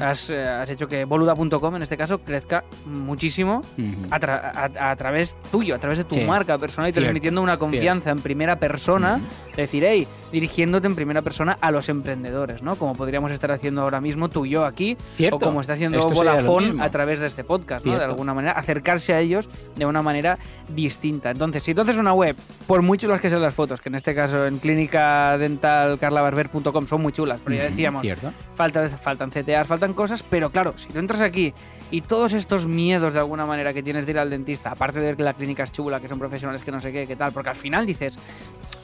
has, 0.00 0.30
eh, 0.30 0.42
has 0.48 0.70
hecho 0.70 0.88
que 0.88 1.04
boluda.com 1.04 1.76
en 1.76 1.82
este 1.82 1.96
caso 1.96 2.20
crezca 2.22 2.64
muchísimo 2.86 3.62
a, 4.10 4.18
tra- 4.18 4.72
a- 4.78 4.90
a 4.90 4.96
través 4.96 5.36
tuyo, 5.52 5.74
a 5.74 5.78
través 5.78 5.98
de 5.98 6.04
tu 6.04 6.14
Sí. 6.14 6.22
marca 6.24 6.56
personal 6.58 6.90
y 6.90 6.92
transmitiendo 6.92 7.42
una 7.42 7.56
confianza 7.58 8.10
en 8.10 8.20
primera 8.20 8.58
persona. 8.58 9.20
Es 9.50 9.56
decir, 9.56 9.84
hey, 9.86 10.06
dirigiéndote 10.32 10.86
en 10.86 10.94
primera 10.94 11.22
persona 11.22 11.58
a 11.60 11.70
los 11.70 11.88
emprendedores, 11.88 12.62
¿no? 12.62 12.76
Como 12.76 12.94
podríamos 12.94 13.30
estar 13.32 13.50
haciendo 13.50 13.82
ahora 13.82 14.00
mismo 14.00 14.28
tú 14.28 14.46
y 14.46 14.50
yo 14.50 14.64
aquí, 14.64 14.96
Cierto. 15.14 15.36
o 15.36 15.40
como 15.40 15.60
está 15.60 15.72
haciendo 15.74 15.98
Esto 15.98 16.14
Vodafone 16.14 16.82
a 16.82 16.90
través 16.90 17.18
de 17.18 17.26
este 17.26 17.44
podcast, 17.44 17.84
¿no? 17.86 17.98
De 17.98 18.04
alguna 18.04 18.34
manera, 18.34 18.52
acercarse 18.52 19.12
a 19.12 19.20
ellos 19.20 19.48
de 19.76 19.86
una 19.86 20.02
manera 20.02 20.38
distinta. 20.68 21.30
Entonces, 21.30 21.62
si 21.62 21.74
tú 21.74 21.82
haces 21.82 21.96
una 21.96 22.12
web, 22.12 22.36
por 22.66 22.82
muy 22.82 22.98
chulas 22.98 23.20
que 23.20 23.30
sean 23.30 23.42
las 23.42 23.54
fotos, 23.54 23.80
que 23.80 23.88
en 23.88 23.94
este 23.94 24.14
caso 24.14 24.46
en 24.46 24.58
clínica 24.58 25.36
dental 25.38 25.98
carlabarber.com 25.98 26.86
son 26.86 27.02
muy 27.02 27.12
chulas, 27.12 27.40
pero 27.44 27.56
ya 27.56 27.64
decíamos, 27.64 28.02
Cierto. 28.02 28.32
falta, 28.54 28.88
faltan 28.88 29.30
CTAs, 29.30 29.66
faltan 29.66 29.94
cosas, 29.94 30.22
pero 30.22 30.50
claro, 30.50 30.74
si 30.76 30.88
tú 30.88 30.98
entras 30.98 31.20
aquí 31.20 31.52
y 31.90 32.02
todos 32.02 32.32
estos 32.34 32.66
miedos 32.66 33.12
de 33.14 33.18
alguna 33.18 33.46
manera 33.46 33.72
que 33.72 33.82
tienes 33.82 34.06
de 34.06 34.12
ir 34.12 34.18
al 34.18 34.30
dentista, 34.30 34.70
aparte 34.70 35.00
de 35.00 35.16
que 35.16 35.22
la 35.22 35.34
clínica 35.34 35.64
es 35.64 35.72
chula, 35.72 36.00
que 36.00 36.08
son 36.08 36.18
profesionales 36.18 36.62
que 36.62 36.70
no 36.70 36.80
sé 36.80 36.92
qué, 36.92 37.06
qué 37.06 37.16
tal, 37.16 37.32
porque 37.32 37.50
al 37.50 37.56
final 37.56 37.84
dices, 37.84 38.16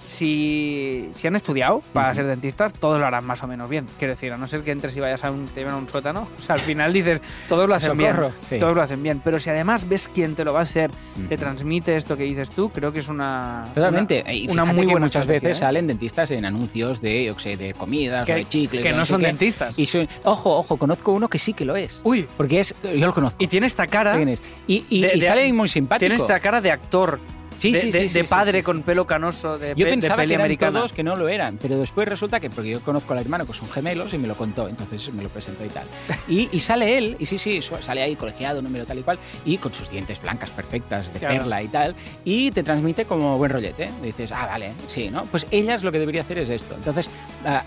si, 0.06 1.08
si 1.14 1.26
han 1.26 1.36
estudiado 1.36 1.82
para 1.92 2.14
ser 2.14 2.26
dentistas, 2.26 2.72
todos 2.72 3.00
lo 3.00 3.06
harán 3.06 3.24
más 3.24 3.42
o 3.42 3.46
menos 3.46 3.68
bien. 3.68 3.86
Quiero 3.98 4.14
decir, 4.14 4.32
a 4.32 4.36
no 4.36 4.46
ser 4.46 4.62
que 4.62 4.70
entres 4.70 4.96
y 4.96 5.00
vayas 5.00 5.24
a 5.24 5.30
un, 5.30 5.46
te 5.46 5.60
lleven 5.60 5.74
a 5.74 5.76
un 5.76 5.88
sótano, 5.88 6.28
o 6.38 6.40
sea, 6.42 6.54
al 6.54 6.60
final 6.60 6.92
dices, 6.92 7.20
todos 7.48 7.68
lo 7.68 7.74
hacen 7.74 7.96
bien. 7.96 8.14
sí. 8.42 8.58
Todos 8.58 8.74
lo 8.76 8.82
hacen 8.82 9.02
bien. 9.02 9.20
Pero 9.24 9.38
si 9.38 9.50
además 9.50 9.88
ves 9.88 10.08
quién 10.12 10.34
te 10.34 10.44
lo 10.44 10.52
va 10.52 10.60
a 10.60 10.62
hacer, 10.62 10.90
te 11.28 11.36
transmite 11.36 11.96
esto 11.96 12.16
que 12.16 12.24
dices 12.24 12.50
tú, 12.50 12.70
creo 12.70 12.92
que 12.92 13.00
es 13.00 13.08
una. 13.08 13.66
Totalmente. 13.74 14.22
Una, 14.22 14.32
Y 14.32 14.44
una 14.48 14.62
fíjate 14.62 14.76
muy 14.76 14.86
buena 14.86 15.06
muchas 15.06 15.26
veces 15.26 15.50
¿eh? 15.50 15.54
salen 15.60 15.86
dentistas 15.86 16.30
en 16.30 16.44
anuncios 16.44 17.00
de, 17.00 17.24
yo 17.24 17.38
sé, 17.38 17.56
de 17.56 17.74
comidas 17.74 18.28
o 18.28 18.32
de 18.32 18.44
chicles. 18.44 18.82
que 18.82 18.92
no 18.92 19.04
son 19.04 19.20
qué. 19.20 19.26
dentistas. 19.28 19.78
Y 19.78 19.86
son- 19.86 20.08
ojo, 20.24 20.56
ojo, 20.58 20.76
conozco 20.76 21.12
uno 21.12 21.28
que 21.28 21.38
sí 21.38 21.52
que 21.52 21.64
lo 21.64 21.76
es. 21.76 22.00
Uy, 22.04 22.26
Porque 22.36 22.60
es, 22.60 22.74
yo 22.82 23.06
lo 23.06 23.14
conozco. 23.14 23.42
y 23.42 23.46
tiene 23.48 23.66
esta 23.66 23.86
cara. 23.86 24.16
Y, 24.20 24.84
y- 24.88 25.00
de- 25.02 25.16
y 25.16 25.20
de- 25.20 25.26
sale 25.26 25.52
muy 25.52 25.68
simpático. 25.68 26.00
Tiene 26.00 26.14
esta 26.16 26.40
cara 26.40 26.60
de 26.60 26.70
actor. 26.70 27.18
Sí, 27.58 27.72
de, 27.72 27.80
sí, 27.80 27.90
de- 27.90 28.08
sí, 28.08 28.14
de 28.14 28.24
padre 28.24 28.62
con 28.62 28.82
pelo 28.82 29.06
canoso 29.06 29.58
de, 29.58 29.70
Yo 29.70 29.74
pe- 29.76 29.84
de 29.84 29.90
pensaba 29.92 30.16
peli 30.16 30.28
que 30.28 30.34
eran 30.34 30.44
americana. 30.44 30.78
todos 30.80 30.92
que 30.92 31.02
no 31.02 31.16
lo 31.16 31.28
eran, 31.28 31.58
pero 31.60 31.78
después 31.78 32.06
resulta 32.08 32.38
que, 32.40 32.50
porque 32.50 32.70
yo 32.70 32.80
conozco 32.80 33.12
al 33.14 33.20
hermano, 33.20 33.46
que 33.46 33.54
son 33.54 33.68
gemelos, 33.70 34.12
y 34.14 34.18
me 34.18 34.28
lo 34.28 34.34
contó, 34.34 34.68
entonces 34.68 35.12
me 35.14 35.22
lo 35.22 35.28
presentó 35.28 35.64
y 35.64 35.68
tal. 35.68 35.86
Y, 36.28 36.48
y 36.52 36.60
sale 36.60 36.98
él, 36.98 37.16
y 37.18 37.26
sí, 37.26 37.38
sí, 37.38 37.60
sale 37.62 38.02
ahí 38.02 38.14
colegiado, 38.16 38.60
número 38.62 38.84
tal 38.84 38.98
y 38.98 39.02
cual, 39.02 39.18
y 39.44 39.58
con 39.58 39.72
sus 39.72 39.90
dientes 39.90 40.20
blancas 40.20 40.50
perfectas, 40.50 41.12
de 41.12 41.18
Claro. 41.18 41.36
perla 41.38 41.62
y 41.62 41.68
tal, 41.68 41.94
y 42.24 42.50
te 42.50 42.62
transmite 42.62 43.04
como 43.06 43.38
buen 43.38 43.50
rollete. 43.50 43.90
Dices, 44.02 44.32
ah, 44.32 44.46
vale, 44.46 44.72
sí, 44.86 45.10
¿no? 45.10 45.24
Pues 45.26 45.46
ellas 45.50 45.82
lo 45.82 45.90
que 45.92 45.98
debería 45.98 46.20
hacer 46.22 46.38
es 46.38 46.50
esto. 46.50 46.74
Entonces, 46.74 47.08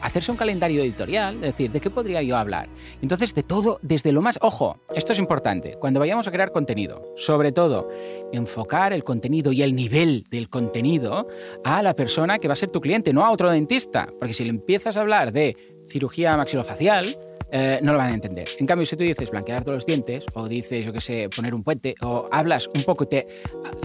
hacerse 0.02 0.32
un 0.32 0.38
calendario 0.38 0.82
editorial, 0.84 1.36
es 1.36 1.42
decir, 1.42 1.72
¿de 1.72 1.80
qué 1.82 1.90
podría 1.90 2.22
yo 2.22 2.38
hablar? 2.38 2.70
Entonces, 3.02 3.34
de 3.34 3.44
todo, 3.44 3.80
desde 3.82 4.12
lo 4.12 4.22
más... 4.22 4.38
Ojo, 4.42 4.78
esto 4.94 5.14
es 5.14 5.20
importante, 5.20 5.76
cuando 5.80 6.00
vayamos 6.00 6.28
a 6.28 6.32
crear 6.32 6.52
contenido, 6.52 7.14
sobre 7.18 7.52
todo, 7.52 7.90
enfocar 8.32 8.94
el 8.94 9.04
contenido 9.04 9.52
y 9.52 9.64
el 9.64 9.74
nivel 9.80 10.26
del 10.30 10.50
contenido 10.50 11.28
a 11.64 11.82
la 11.82 11.96
persona 11.96 12.38
que 12.38 12.50
va 12.50 12.54
a 12.54 12.58
ser 12.58 12.70
tu 12.70 12.82
cliente, 12.82 13.14
no 13.14 13.26
a 13.26 13.32
otro 13.32 13.50
dentista. 13.50 14.10
Porque 14.20 14.34
si 14.34 14.44
le 14.44 14.50
empiezas 14.50 14.98
a 14.98 15.02
hablar 15.02 15.32
de 15.32 15.56
cirugía 15.88 16.36
maxilofacial, 16.36 17.18
eh, 17.52 17.80
no 17.82 17.92
lo 17.94 17.98
van 17.98 18.12
a 18.12 18.14
entender. 18.14 18.48
En 18.60 18.66
cambio, 18.66 18.86
si 18.86 18.96
tú 18.96 19.04
dices 19.04 19.30
blanquearte 19.32 19.72
los 19.72 19.86
dientes, 19.86 20.26
o 20.34 20.48
dices, 20.48 20.86
yo 20.86 20.94
qué 20.94 21.02
sé, 21.02 21.30
poner 21.36 21.54
un 21.54 21.64
puente, 21.64 21.96
o 22.02 22.28
hablas 22.32 22.70
un 22.74 22.84
poco, 22.84 23.08
te... 23.08 23.28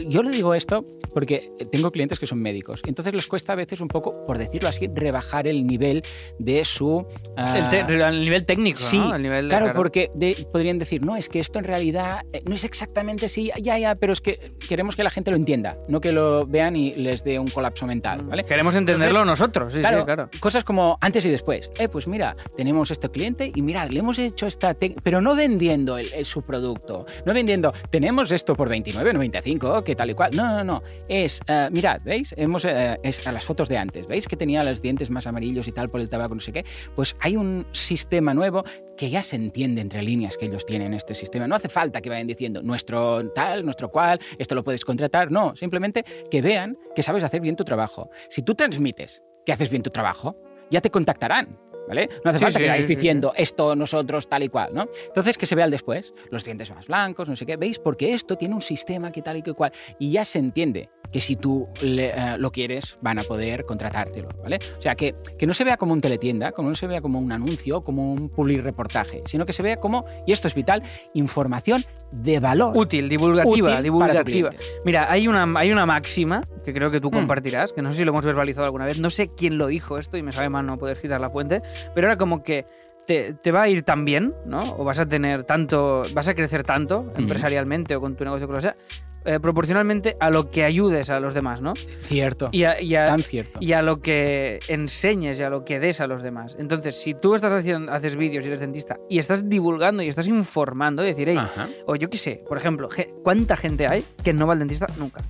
yo 0.06 0.22
le 0.22 0.30
digo 0.30 0.54
esto 0.54 0.84
porque 1.12 1.50
tengo 1.70 1.90
clientes 1.90 2.18
que 2.18 2.26
son 2.26 2.40
médicos, 2.40 2.82
entonces 2.86 3.14
les 3.14 3.26
cuesta 3.26 3.52
a 3.52 3.56
veces 3.56 3.80
un 3.80 3.88
poco, 3.88 4.24
por 4.26 4.38
decirlo 4.38 4.68
así, 4.68 4.88
rebajar 4.92 5.46
el 5.46 5.66
nivel 5.66 6.02
de 6.38 6.64
su... 6.64 7.06
El, 7.36 7.42
ah, 7.42 7.86
el 8.08 8.20
nivel 8.20 8.44
técnico, 8.44 8.78
Sí, 8.78 8.98
¿no? 8.98 9.14
El 9.14 9.22
nivel 9.22 9.48
de- 9.48 9.56
claro, 9.56 9.72
porque 9.74 10.10
de- 10.14 10.46
podrían 10.52 10.78
decir, 10.78 11.02
no, 11.04 11.16
es 11.16 11.28
que 11.28 11.40
esto 11.40 11.58
en 11.58 11.64
realidad 11.64 12.22
eh, 12.32 12.42
no 12.46 12.54
es 12.54 12.64
exactamente 12.64 13.26
así, 13.26 13.50
ya, 13.62 13.78
ya, 13.78 13.94
pero 13.94 14.12
es 14.12 14.20
que 14.20 14.52
queremos 14.68 14.96
que 14.96 15.02
la 15.04 15.10
gente 15.10 15.30
lo 15.30 15.36
entienda, 15.36 15.76
no 15.88 16.00
que 16.00 16.12
lo 16.12 16.46
vean 16.46 16.76
y 16.76 16.94
les 16.94 17.24
dé 17.24 17.38
un 17.38 17.48
colapso 17.48 17.86
mental, 17.86 18.22
¿vale? 18.22 18.44
Queremos 18.44 18.76
entenderlo 18.76 19.24
nosotros, 19.24 19.72
sí, 19.72 19.80
claro, 19.80 20.00
sí, 20.00 20.04
claro. 20.04 20.30
cosas 20.40 20.64
como 20.64 20.98
antes 21.00 21.24
y 21.24 21.30
después. 21.30 21.70
Eh, 21.78 21.88
pues 21.88 22.06
mira, 22.06 22.36
tenemos 22.56 22.90
este 22.90 23.08
cliente 23.08 23.50
y 23.54 23.62
mirad, 23.62 23.88
le 23.90 24.00
hemos 24.00 24.18
hecho 24.18 24.46
esta, 24.46 24.74
pero 25.02 25.20
no 25.20 25.34
vendiendo 25.34 25.98
el- 25.98 26.24
su 26.24 26.42
producto, 26.42 27.06
no 27.24 27.32
vendiendo, 27.34 27.72
tenemos 27.90 28.30
esto 28.30 28.54
por 28.56 28.68
29.95, 28.68 29.82
que 29.84 29.94
tal 29.94 30.10
y 30.10 30.14
cual. 30.14 30.34
No, 30.34 30.48
no, 30.48 30.64
no. 30.64 30.82
Es, 31.08 31.40
eh, 31.46 31.68
mirad, 31.70 32.00
¿veis? 32.04 32.34
Hemos, 32.36 32.64
eh, 32.64 32.98
es 33.02 33.26
a 33.26 33.32
las 33.32 33.44
fotos 33.44 33.68
de 33.68 33.78
antes, 33.78 34.06
¿veis? 34.06 34.26
Que 34.26 34.36
tenía 34.36 34.64
los 34.64 34.82
dientes 34.82 35.10
más 35.10 35.26
amarillos 35.26 35.68
y 35.68 35.72
tal 35.72 35.88
por 35.90 36.00
el 36.00 36.08
tabaco, 36.08 36.34
no 36.34 36.40
sé 36.40 36.52
qué. 36.52 36.64
Pues 36.94 37.14
hay 37.20 37.36
un 37.36 37.66
sistema 37.72 38.34
nuevo 38.34 38.64
que 38.96 39.10
ya 39.10 39.22
se 39.22 39.36
entiende 39.36 39.80
entre 39.80 40.02
líneas 40.02 40.36
que 40.36 40.46
ellos 40.46 40.66
tienen 40.66 40.94
este 40.94 41.14
sistema. 41.14 41.46
No 41.48 41.54
hace 41.56 41.68
falta 41.68 42.00
que 42.00 42.10
vayan 42.10 42.26
diciendo 42.26 42.62
nuestro 42.62 43.28
tal, 43.30 43.64
nuestro 43.64 43.90
cual, 43.90 44.20
esto 44.38 44.54
lo 44.54 44.62
puedes 44.64 44.84
contratar. 44.84 45.30
No, 45.30 45.54
simplemente 45.56 46.04
que 46.30 46.42
vean 46.42 46.76
que 46.94 47.02
sabes 47.02 47.24
hacer 47.24 47.40
bien 47.40 47.56
tu 47.56 47.64
trabajo. 47.64 48.10
Si 48.28 48.42
tú 48.42 48.54
transmites 48.54 49.22
que 49.44 49.52
haces 49.52 49.68
bien 49.70 49.82
tu 49.82 49.90
trabajo, 49.90 50.36
ya 50.70 50.80
te 50.80 50.90
contactarán. 50.90 51.58
¿Vale? 51.86 52.08
No 52.24 52.30
hace 52.30 52.38
Sí, 52.38 52.44
falta 52.44 52.58
sí, 52.58 52.62
que 52.62 52.68
vayáis 52.68 52.86
sí, 52.86 52.94
diciendo 52.94 53.32
esto, 53.36 53.76
nosotros, 53.76 54.28
tal 54.28 54.42
y 54.42 54.48
cual, 54.48 54.72
¿no? 54.72 54.88
Entonces, 55.06 55.36
que 55.36 55.46
se 55.46 55.54
vea 55.54 55.66
el 55.66 55.70
después, 55.70 56.14
los 56.30 56.42
dientes 56.44 56.70
más 56.74 56.86
blancos, 56.86 57.28
no 57.28 57.36
sé 57.36 57.44
qué, 57.44 57.56
¿veis? 57.56 57.78
Porque 57.78 58.14
esto 58.14 58.36
tiene 58.36 58.54
un 58.54 58.62
sistema 58.62 59.12
que 59.12 59.20
tal 59.22 59.36
y 59.36 59.42
que 59.42 59.52
cual, 59.52 59.72
y 59.98 60.12
ya 60.12 60.24
se 60.24 60.38
entiende 60.38 60.88
que 61.14 61.20
si 61.20 61.36
tú 61.36 61.68
le, 61.80 62.08
eh, 62.08 62.38
lo 62.38 62.50
quieres, 62.50 62.98
van 63.00 63.20
a 63.20 63.22
poder 63.22 63.64
contratártelo, 63.66 64.30
¿vale? 64.42 64.58
O 64.76 64.82
sea, 64.82 64.96
que, 64.96 65.14
que 65.38 65.46
no 65.46 65.54
se 65.54 65.62
vea 65.62 65.76
como 65.76 65.92
un 65.92 66.00
teletienda, 66.00 66.50
como 66.50 66.70
no 66.70 66.74
se 66.74 66.88
vea 66.88 67.00
como 67.00 67.20
un 67.20 67.30
anuncio, 67.30 67.82
como 67.82 68.12
un 68.12 68.28
public 68.30 68.62
reportaje, 68.64 69.22
sino 69.24 69.46
que 69.46 69.52
se 69.52 69.62
vea 69.62 69.76
como, 69.76 70.04
y 70.26 70.32
esto 70.32 70.48
es 70.48 70.56
vital, 70.56 70.82
información 71.12 71.86
de 72.10 72.40
valor. 72.40 72.76
Útil, 72.76 73.08
divulgativa, 73.08 73.70
Útil 73.70 73.82
divulgativa. 73.84 74.50
Mira, 74.84 75.06
hay 75.08 75.28
una, 75.28 75.46
hay 75.56 75.70
una 75.70 75.86
máxima 75.86 76.42
que 76.64 76.74
creo 76.74 76.90
que 76.90 77.00
tú 77.00 77.10
Mm. 77.10 77.14
compartirás, 77.14 77.72
que 77.72 77.80
no 77.80 77.92
sé 77.92 77.98
si 77.98 78.04
lo 78.04 78.10
hemos 78.10 78.24
verbalizado 78.26 78.64
alguna 78.64 78.84
vez, 78.84 78.98
no 78.98 79.08
sé 79.08 79.28
quién 79.28 79.56
lo 79.56 79.68
dijo 79.68 79.98
esto 79.98 80.16
y 80.16 80.22
me 80.24 80.32
sabe 80.32 80.48
mal 80.48 80.66
no 80.66 80.78
poder 80.78 80.96
citar 80.96 81.20
la 81.20 81.30
fuente, 81.30 81.62
pero 81.94 82.08
era 82.08 82.16
como 82.18 82.42
que 82.42 82.66
te, 83.06 83.34
te 83.34 83.52
va 83.52 83.62
a 83.62 83.68
ir 83.68 83.84
tan 83.84 84.04
bien, 84.04 84.34
¿no? 84.46 84.74
O 84.78 84.82
vas 84.82 84.98
a 84.98 85.06
tener 85.06 85.44
tanto, 85.44 86.06
vas 86.12 86.26
a 86.26 86.34
crecer 86.34 86.64
tanto 86.64 87.12
empresarialmente 87.16 87.94
o 87.94 88.00
con 88.00 88.16
tu 88.16 88.24
negocio, 88.24 88.48
que 88.48 88.52
lo 88.54 88.60
sea, 88.60 88.74
eh, 89.24 89.40
proporcionalmente 89.40 90.16
a 90.20 90.30
lo 90.30 90.50
que 90.50 90.64
ayudes 90.64 91.10
a 91.10 91.20
los 91.20 91.34
demás, 91.34 91.60
¿no? 91.60 91.72
Cierto, 92.02 92.48
Y 92.52 92.64
a, 92.64 92.80
y 92.80 92.94
a- 92.94 93.06
tan 93.06 93.22
cierto. 93.22 93.58
y 93.60 93.72
a 93.72 93.82
lo 93.82 94.00
que 94.00 94.60
enseñes 94.68 95.38
y 95.38 95.42
a 95.42 95.50
lo 95.50 95.64
que 95.64 95.80
des 95.80 96.00
a 96.00 96.06
los 96.06 96.22
demás. 96.22 96.56
Entonces, 96.58 96.96
si 97.00 97.14
tú 97.14 97.34
estás 97.34 97.52
haciendo, 97.52 97.92
haces 97.92 98.16
vídeos 98.16 98.44
y 98.44 98.48
eres 98.48 98.60
dentista 98.60 98.96
y 99.08 99.18
estás 99.18 99.48
divulgando 99.48 100.02
y 100.02 100.08
estás 100.08 100.28
informando, 100.28 101.02
y 101.02 101.06
decir, 101.06 101.28
hey, 101.28 101.38
Ajá. 101.38 101.68
o 101.86 101.96
yo 101.96 102.10
qué 102.10 102.18
sé, 102.18 102.42
por 102.48 102.56
ejemplo, 102.58 102.88
¿cuánta 103.22 103.56
gente 103.56 103.86
hay 103.86 104.04
que 104.22 104.32
no 104.32 104.46
va 104.46 104.52
al 104.54 104.58
dentista? 104.58 104.86
Nunca. 104.98 105.22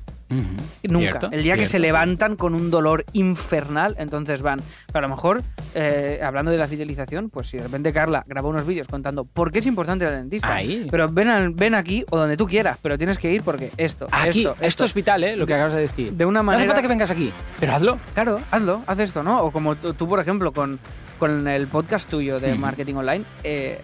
Nunca. 0.82 1.10
Cierto, 1.10 1.28
el 1.30 1.42
día 1.44 1.54
que 1.56 1.66
se 1.66 1.78
levantan 1.78 2.34
con 2.34 2.54
un 2.54 2.70
dolor 2.70 3.04
infernal, 3.12 3.94
entonces 3.98 4.42
van. 4.42 4.60
Pero 4.92 4.98
a 4.98 5.08
lo 5.08 5.14
mejor, 5.14 5.42
eh, 5.74 6.18
hablando 6.24 6.50
de 6.50 6.58
la 6.58 6.66
fidelización, 6.66 7.30
pues 7.30 7.48
si 7.48 7.58
de 7.58 7.62
repente 7.64 7.92
Carla 7.92 8.24
graba 8.26 8.48
unos 8.48 8.66
vídeos 8.66 8.88
contando 8.88 9.24
por 9.24 9.52
qué 9.52 9.60
es 9.60 9.66
importante 9.66 10.04
ir 10.04 10.10
al 10.10 10.16
dentista. 10.16 10.52
Ahí. 10.52 10.88
Pero 10.90 11.08
ven 11.08 11.74
aquí 11.74 12.04
o 12.10 12.16
donde 12.16 12.36
tú 12.36 12.46
quieras, 12.46 12.78
pero 12.82 12.98
tienes 12.98 13.18
que 13.18 13.32
ir 13.32 13.42
porque 13.42 13.70
esto, 13.84 14.06
Aquí, 14.10 14.40
esto, 14.40 14.56
esto, 14.60 14.84
es 14.84 14.94
vital, 14.94 15.22
¿eh? 15.24 15.36
Lo 15.36 15.46
que 15.46 15.54
acabas 15.54 15.74
de 15.74 15.82
decir. 15.82 16.12
de 16.12 16.24
una 16.24 16.42
No 16.42 16.50
hace 16.50 16.56
manera. 16.58 16.66
falta 16.72 16.82
que 16.82 16.88
vengas 16.88 17.10
aquí, 17.10 17.32
pero 17.60 17.74
hazlo. 17.74 17.98
Claro, 18.14 18.40
hazlo, 18.50 18.82
haz 18.86 18.98
esto, 18.98 19.22
¿no? 19.22 19.42
O 19.42 19.50
como 19.50 19.76
tú, 19.76 20.08
por 20.08 20.18
ejemplo, 20.20 20.52
con, 20.52 20.78
con 21.18 21.46
el 21.48 21.66
podcast 21.68 22.08
tuyo 22.08 22.40
de 22.40 22.54
marketing 22.54 22.94
online, 22.94 23.24
eh, 23.44 23.80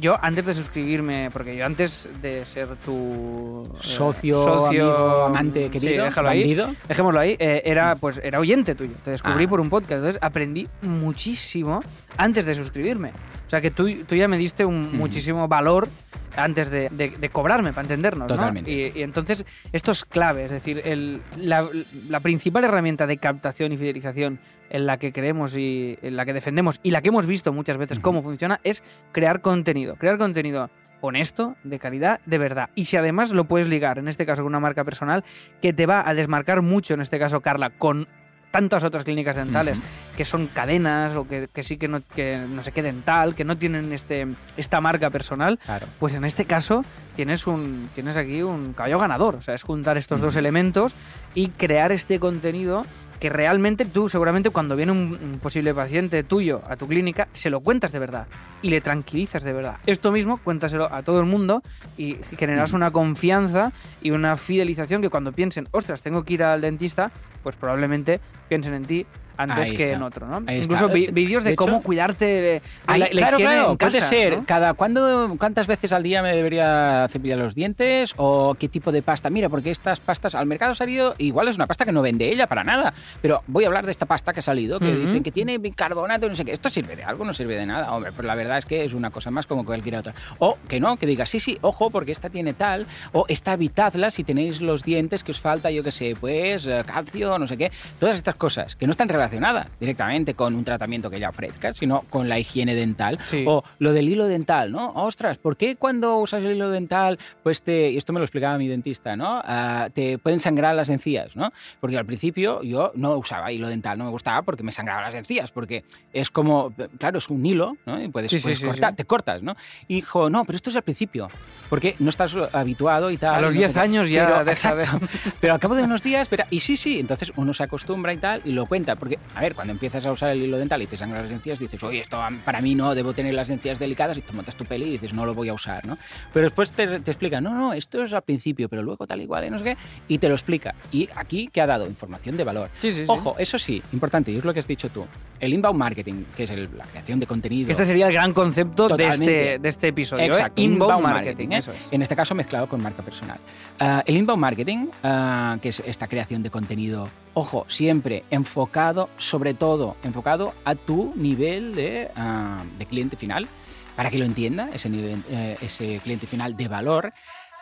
yo 0.00 0.16
antes 0.22 0.46
de 0.46 0.54
suscribirme, 0.54 1.30
porque 1.30 1.54
yo 1.54 1.66
antes 1.66 2.08
de 2.22 2.46
ser 2.46 2.76
tu 2.76 3.68
eh, 3.74 3.78
Socio, 3.82 4.66
amigo, 4.68 5.24
amante, 5.26 5.64
sí, 5.64 5.70
querido, 5.80 6.04
déjalo 6.06 6.28
ahí, 6.30 6.56
dejémoslo 6.88 7.20
ahí, 7.20 7.36
eh, 7.38 7.60
era 7.66 7.94
pues 7.96 8.18
era 8.24 8.38
oyente 8.40 8.74
tuyo, 8.74 8.92
te 9.04 9.10
descubrí 9.10 9.44
Ah. 9.44 9.48
por 9.50 9.60
un 9.60 9.68
podcast, 9.68 9.92
entonces 9.98 10.18
aprendí 10.22 10.66
muchísimo 10.80 11.82
antes 12.16 12.46
de 12.46 12.54
suscribirme. 12.54 13.12
O 13.50 13.56
sea 13.58 13.60
que 13.60 13.72
tú, 13.72 13.88
tú 14.06 14.14
ya 14.14 14.28
me 14.28 14.38
diste 14.38 14.64
un 14.64 14.96
muchísimo 14.96 15.48
valor 15.48 15.88
antes 16.36 16.70
de, 16.70 16.88
de- 16.90 17.10
de 17.10 17.28
cobrarme, 17.30 17.70
para 17.72 17.82
entendernos, 17.82 18.28
¿no? 18.28 18.36
Totalmente. 18.36 18.70
Y, 18.70 18.92
y 18.94 19.02
entonces 19.02 19.44
esto 19.72 19.90
es 19.90 20.04
clave, 20.04 20.44
es 20.44 20.52
decir, 20.52 20.80
el- 20.84 21.20
la, 21.36 21.66
la 22.08 22.20
principal 22.20 22.62
herramienta 22.62 23.08
de 23.08 23.16
captación 23.16 23.72
y 23.72 23.76
fidelización 23.76 24.38
en 24.68 24.86
la 24.86 24.98
que 25.00 25.12
creemos 25.12 25.56
y 25.56 25.98
en 26.00 26.14
la 26.14 26.24
que 26.24 26.32
defendemos 26.32 26.78
y 26.84 26.92
la 26.92 27.02
que 27.02 27.08
hemos 27.08 27.26
visto 27.26 27.52
muchas 27.52 27.76
veces 27.76 27.98
cómo 27.98 28.22
funciona 28.22 28.60
es 28.62 28.84
crear 29.10 29.40
contenido, 29.40 29.96
crear 29.96 30.16
contenido 30.16 30.70
honesto, 31.00 31.56
de 31.64 31.80
calidad, 31.80 32.20
de 32.26 32.38
verdad. 32.38 32.70
Y 32.76 32.84
si 32.84 32.98
además 32.98 33.32
lo 33.32 33.44
puedes 33.46 33.66
ligar, 33.66 33.98
en 33.98 34.06
este 34.06 34.26
caso 34.26 34.42
con 34.42 34.52
una 34.52 34.60
marca 34.60 34.84
personal, 34.84 35.24
que 35.60 35.72
te 35.72 35.86
va 35.86 36.08
a 36.08 36.14
desmarcar 36.14 36.62
mucho, 36.62 36.94
en 36.94 37.00
este 37.00 37.18
caso 37.18 37.40
Carla, 37.40 37.70
con 37.70 38.06
tantas 38.50 38.82
otras 38.84 39.04
clínicas 39.04 39.36
dentales 39.36 39.78
que 40.16 40.24
son 40.24 40.48
cadenas 40.48 41.14
o 41.16 41.26
que, 41.28 41.48
que 41.52 41.62
sí 41.62 41.76
que 41.76 41.86
no, 41.88 42.02
que 42.14 42.36
no 42.48 42.62
sé 42.62 42.72
qué 42.72 42.82
dental, 42.82 43.34
que 43.34 43.44
no 43.44 43.56
tienen 43.56 43.92
este, 43.92 44.26
esta 44.56 44.80
marca 44.80 45.10
personal, 45.10 45.58
Claro. 45.64 45.86
pues 45.98 46.14
en 46.14 46.24
este 46.24 46.44
caso 46.44 46.84
tienes 47.14 47.46
un 47.46 47.88
tienes 47.94 48.16
aquí 48.16 48.42
un 48.42 48.72
caballo 48.72 48.98
ganador. 48.98 49.36
O 49.36 49.42
sea, 49.42 49.54
es 49.54 49.62
juntar 49.62 49.96
estos 49.96 50.20
dos 50.20 50.36
elementos 50.36 50.94
y 51.34 51.48
crear 51.50 51.92
este 51.92 52.18
contenido 52.18 52.84
que 53.20 53.28
realmente 53.28 53.84
tú, 53.84 54.08
seguramente, 54.08 54.50
cuando 54.50 54.74
viene 54.74 54.92
un, 54.92 55.38
posible 55.42 55.74
paciente 55.74 56.24
tuyo 56.24 56.62
a 56.68 56.76
tu 56.76 56.88
clínica, 56.88 57.28
se 57.32 57.50
lo 57.50 57.60
cuentas 57.60 57.92
de 57.92 57.98
verdad 57.98 58.26
y 58.62 58.70
le 58.70 58.80
tranquilizas 58.80 59.42
de 59.42 59.52
verdad. 59.52 59.76
Esto 59.86 60.10
mismo, 60.10 60.38
cuéntaselo 60.38 60.92
a 60.92 61.02
todo 61.02 61.20
el 61.20 61.26
mundo 61.26 61.62
y 61.96 62.16
generas 62.38 62.70
Ujú. 62.70 62.78
una 62.78 62.90
confianza 62.90 63.72
y 64.00 64.10
una 64.10 64.36
fidelización 64.36 65.02
que 65.02 65.10
cuando 65.10 65.32
piensen, 65.32 65.68
ostras, 65.70 66.00
tengo 66.00 66.24
que 66.24 66.34
ir 66.34 66.42
al 66.42 66.62
dentista, 66.62 67.10
pues 67.42 67.56
probablemente 67.56 68.20
piensen 68.48 68.74
en 68.74 68.84
ti 68.84 69.06
antes 69.42 69.70
Ahí 69.70 69.76
que 69.76 69.84
está. 69.84 69.96
en 69.96 70.02
otro, 70.02 70.26
¿no? 70.26 70.42
Ahí 70.46 70.58
Incluso 70.58 70.88
vi- 70.88 71.08
vídeos 71.12 71.44
de, 71.44 71.50
de 71.50 71.56
cómo 71.56 71.76
hecho- 71.76 71.84
cuidarte 71.84 72.62
la, 72.86 72.98
la 72.98 73.06
claro, 73.08 73.36
higiene 73.38 73.52
claro, 73.54 73.70
en 73.72 73.78
puede 73.78 73.92
casa, 73.98 74.08
ser. 74.08 74.36
¿no? 74.38 74.46
Cada, 74.46 74.74
¿cuándo, 74.74 75.36
¿Cuántas 75.38 75.66
veces 75.66 75.92
al 75.92 76.02
día 76.02 76.22
me 76.22 76.34
debería 76.34 77.06
cepillar 77.10 77.38
los 77.38 77.54
dientes? 77.54 78.12
¿O 78.16 78.54
qué 78.58 78.68
tipo 78.68 78.92
de 78.92 79.02
pasta? 79.02 79.30
Mira, 79.30 79.48
porque 79.48 79.70
estas 79.70 80.00
pastas 80.00 80.34
al 80.34 80.46
mercado 80.46 80.72
ha 80.72 80.74
salido, 80.74 81.14
igual 81.18 81.48
es 81.48 81.56
una 81.56 81.66
pasta 81.66 81.84
que 81.84 81.92
no 81.92 82.02
vende 82.02 82.28
ella 82.30 82.46
para 82.46 82.64
nada, 82.64 82.92
pero 83.22 83.42
voy 83.46 83.64
a 83.64 83.66
hablar 83.68 83.84
de 83.86 83.92
esta 83.92 84.06
pasta 84.06 84.32
que 84.32 84.40
ha 84.40 84.42
salido, 84.42 84.78
que 84.78 84.88
Ujú. 84.92 85.06
dicen 85.06 85.22
que 85.22 85.30
tiene 85.32 85.58
bicarbonato, 85.58 86.28
no 86.28 86.34
sé 86.34 86.44
qué. 86.44 86.52
¿Esto 86.52 86.68
sirve 86.68 86.96
de 86.96 87.04
algo? 87.04 87.24
No 87.24 87.34
sirve 87.34 87.56
de 87.56 87.66
nada. 87.66 87.92
Hombre, 87.92 88.12
pero 88.14 88.26
la 88.28 88.34
verdad 88.34 88.58
es 88.58 88.66
que 88.66 88.84
es 88.84 88.94
una 88.94 89.10
cosa 89.10 89.30
más 89.30 89.46
como 89.46 89.64
cualquier 89.64 89.96
otra. 89.96 90.14
O 90.38 90.58
que 90.68 90.80
no, 90.80 90.96
que 90.96 91.06
diga, 91.06 91.26
sí, 91.26 91.40
sí, 91.40 91.58
ojo, 91.62 91.90
porque 91.90 92.12
esta 92.12 92.30
tiene 92.30 92.52
tal, 92.54 92.86
o 93.12 93.24
esta 93.28 93.52
evitadla 93.54 94.10
si 94.10 94.24
tenéis 94.24 94.60
los 94.60 94.82
dientes 94.82 95.24
que 95.24 95.30
os 95.32 95.40
falta, 95.40 95.70
yo 95.70 95.82
qué 95.82 95.92
sé, 95.92 96.16
pues 96.20 96.66
eh, 96.66 96.82
calcio, 96.86 97.38
no 97.38 97.46
sé 97.46 97.56
qué. 97.56 97.70
Todas 97.98 98.16
estas 98.16 98.34
cosas 98.34 98.76
que 98.76 98.86
no 98.86 98.92
están 98.92 99.08
relacionadas 99.30 99.68
directamente 99.78 100.34
con 100.34 100.54
un 100.54 100.64
tratamiento 100.64 101.10
que 101.10 101.16
ella 101.16 101.28
ofrezca, 101.30 101.72
sino 101.72 102.02
con 102.10 102.28
la 102.28 102.38
higiene 102.38 102.74
dental. 102.74 103.18
Sí. 103.26 103.44
O 103.46 103.62
lo 103.78 103.92
del 103.92 104.08
hilo 104.08 104.26
dental, 104.26 104.72
¿no? 104.72 104.90
Ostras, 104.90 105.38
¿por 105.38 105.56
qué 105.56 105.76
cuando 105.76 106.16
usas 106.16 106.42
el 106.44 106.52
hilo 106.56 106.70
dental, 106.70 107.18
pues 107.42 107.62
te, 107.62 107.90
y 107.90 107.96
esto 107.96 108.12
me 108.12 108.18
lo 108.20 108.24
explicaba 108.24 108.58
mi 108.58 108.68
dentista, 108.68 109.16
¿no? 109.16 109.40
Ah, 109.44 109.88
te 109.92 110.18
pueden 110.18 110.40
sangrar 110.40 110.74
las 110.74 110.88
encías, 110.88 111.36
¿no? 111.36 111.52
Porque 111.80 111.96
al 111.96 112.06
principio 112.06 112.62
yo 112.62 112.92
no 112.94 113.16
usaba 113.16 113.52
hilo 113.52 113.68
dental, 113.68 113.98
no 113.98 114.04
me 114.04 114.10
gustaba 114.10 114.42
porque 114.42 114.62
me 114.62 114.72
sangraba 114.72 115.02
las 115.02 115.14
encías, 115.14 115.50
porque 115.50 115.84
es 116.12 116.30
como, 116.30 116.72
claro, 116.98 117.18
es 117.18 117.28
un 117.30 117.44
hilo, 117.46 117.76
¿no? 117.86 118.02
Y 118.02 118.08
puedes, 118.08 118.30
Sí, 118.30 118.38
sí, 118.38 118.44
puedes 118.44 118.58
sí, 118.58 118.66
cortar, 118.66 118.94
te 118.94 119.04
cortas, 119.04 119.42
¿no? 119.42 119.56
Y 119.88 119.96
dijo, 119.96 120.30
no, 120.30 120.44
pero 120.44 120.56
esto 120.56 120.70
es 120.70 120.76
al 120.76 120.82
principio, 120.82 121.28
porque 121.68 121.94
no 121.98 122.10
estás 122.10 122.34
habituado 122.52 123.10
y 123.10 123.16
tal. 123.16 123.34
A 123.36 123.40
los 123.40 123.54
no 123.54 123.60
sé 123.60 123.66
10 123.66 123.72
qué". 123.74 123.78
años 123.80 124.10
ya 124.10 124.26
Pero, 124.26 124.44
deja 124.44 124.74
de- 124.74 124.82
exacto. 124.82 125.06
Pero 125.40 125.54
al 125.54 125.60
cabo 125.60 125.74
de 125.74 125.82
unos 125.82 126.02
días, 126.02 126.22
espera, 126.22 126.46
y 126.50 126.60
sí, 126.60 126.76
sí, 126.76 126.98
entonces 127.00 127.32
uno 127.36 127.54
se 127.54 127.62
acostumbra 127.62 128.12
y 128.12 128.16
tal, 128.18 128.42
y 128.44 128.52
lo 128.52 128.66
cuenta, 128.66 128.96
porque, 128.96 129.18
a 129.34 129.40
ver, 129.40 129.54
cuando 129.54 129.72
empiezas 129.72 130.04
a 130.06 130.10
usar 130.12 130.30
el 130.30 130.42
hilo 130.42 130.58
dental 130.58 130.82
y 130.82 130.86
te 130.86 130.96
sangran 130.96 131.22
las 131.22 131.30
encías, 131.30 131.58
dices, 131.58 131.80
oye, 131.84 132.00
esto 132.00 132.20
para 132.44 132.60
mí 132.60 132.74
no, 132.74 132.94
debo 132.94 133.12
tener 133.12 133.32
las 133.34 133.48
encías 133.48 133.78
delicadas, 133.78 134.18
y 134.18 134.22
te 134.22 134.32
montas 134.32 134.56
tu 134.56 134.64
peli 134.64 134.86
y 134.86 134.90
dices, 134.92 135.12
no 135.14 135.24
lo 135.24 135.34
voy 135.34 135.48
a 135.48 135.54
usar, 135.54 135.86
¿no? 135.86 135.96
Pero 136.32 136.44
después 136.44 136.70
te, 136.72 137.00
te 137.00 137.10
explica, 137.12 137.40
no, 137.40 137.54
no, 137.54 137.72
esto 137.72 138.02
es 138.02 138.12
al 138.12 138.22
principio, 138.22 138.68
pero 138.68 138.82
luego 138.82 139.06
tal 139.06 139.20
y 139.20 139.26
cual, 139.26 139.44
y 139.46 139.50
no 139.50 139.58
sé 139.58 139.64
qué, 139.64 139.76
y 140.08 140.18
te 140.18 140.28
lo 140.28 140.34
explica. 140.34 140.74
Y 140.90 141.08
aquí, 141.14 141.48
¿qué 141.52 141.60
ha 141.60 141.66
dado? 141.66 141.86
Información 141.86 142.36
de 142.36 142.44
valor. 142.44 142.70
Sí, 142.80 142.90
sí, 142.90 142.98
sí. 143.02 143.04
Ojo, 143.06 143.36
eso 143.38 143.56
sí, 143.58 143.80
importante, 143.92 144.32
y 144.32 144.36
es 144.38 144.44
lo 144.44 144.52
que 144.52 144.60
has 144.60 144.66
dicho 144.66 144.88
tú. 144.88 145.06
El 145.38 145.54
inbound 145.54 145.78
marketing, 145.78 146.24
que 146.36 146.42
es 146.44 146.50
el- 146.50 146.68
la 146.76 146.84
creación 146.84 147.20
de 147.20 147.26
contenido. 147.26 147.70
Este 147.70 147.84
sería 147.84 148.08
el 148.08 148.12
gran 148.12 148.32
concepto 148.32 148.88
de 148.88 149.08
este, 149.08 149.58
de 149.58 149.68
este 149.68 149.88
episodio. 149.88 150.24
¿eh? 150.24 150.28
Exacto, 150.28 150.60
Inbound 150.60 151.02
marketing, 151.02 151.48
¿eh? 151.52 151.58
eso 151.58 151.72
es. 151.72 151.88
En 151.92 152.02
este 152.02 152.16
caso 152.16 152.34
mezclado 152.34 152.68
con 152.68 152.82
marca 152.82 153.02
personal. 153.02 153.38
Ah, 153.78 154.02
el 154.04 154.16
inbound 154.16 154.40
marketing, 154.40 154.88
ah, 155.04 155.56
que 155.62 155.68
es 155.70 155.80
esta 155.86 156.08
creación 156.08 156.42
de 156.42 156.50
contenido 156.50 157.08
Ojo, 157.34 157.64
siempre 157.68 158.24
enfocado, 158.30 159.08
sobre 159.16 159.54
todo, 159.54 159.96
enfocado 160.02 160.52
a 160.64 160.74
tu 160.74 161.12
nivel 161.14 161.74
de, 161.74 162.08
ah, 162.16 162.62
cliente 162.88 163.16
final, 163.16 163.46
para 163.94 164.10
que 164.10 164.18
lo 164.18 164.24
entienda, 164.24 164.68
eh, 164.72 165.56
ese 165.60 166.00
cliente 166.02 166.26
final 166.26 166.56
de 166.56 166.66
valor. 166.66 167.12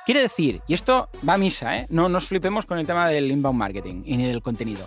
Quiere 0.07 0.23
decir, 0.23 0.63
y 0.67 0.73
esto 0.73 1.11
va 1.29 1.35
a 1.35 1.39
misa, 1.39 1.77
¿eh? 1.77 1.87
no 1.91 2.09
nos 2.09 2.27
flipemos 2.27 2.65
con 2.65 2.79
el 2.79 2.87
tema 2.87 3.09
del 3.09 3.31
inbound 3.31 3.59
marketing 3.59 4.03
y 4.07 4.17
del 4.17 4.41
contenido. 4.41 4.87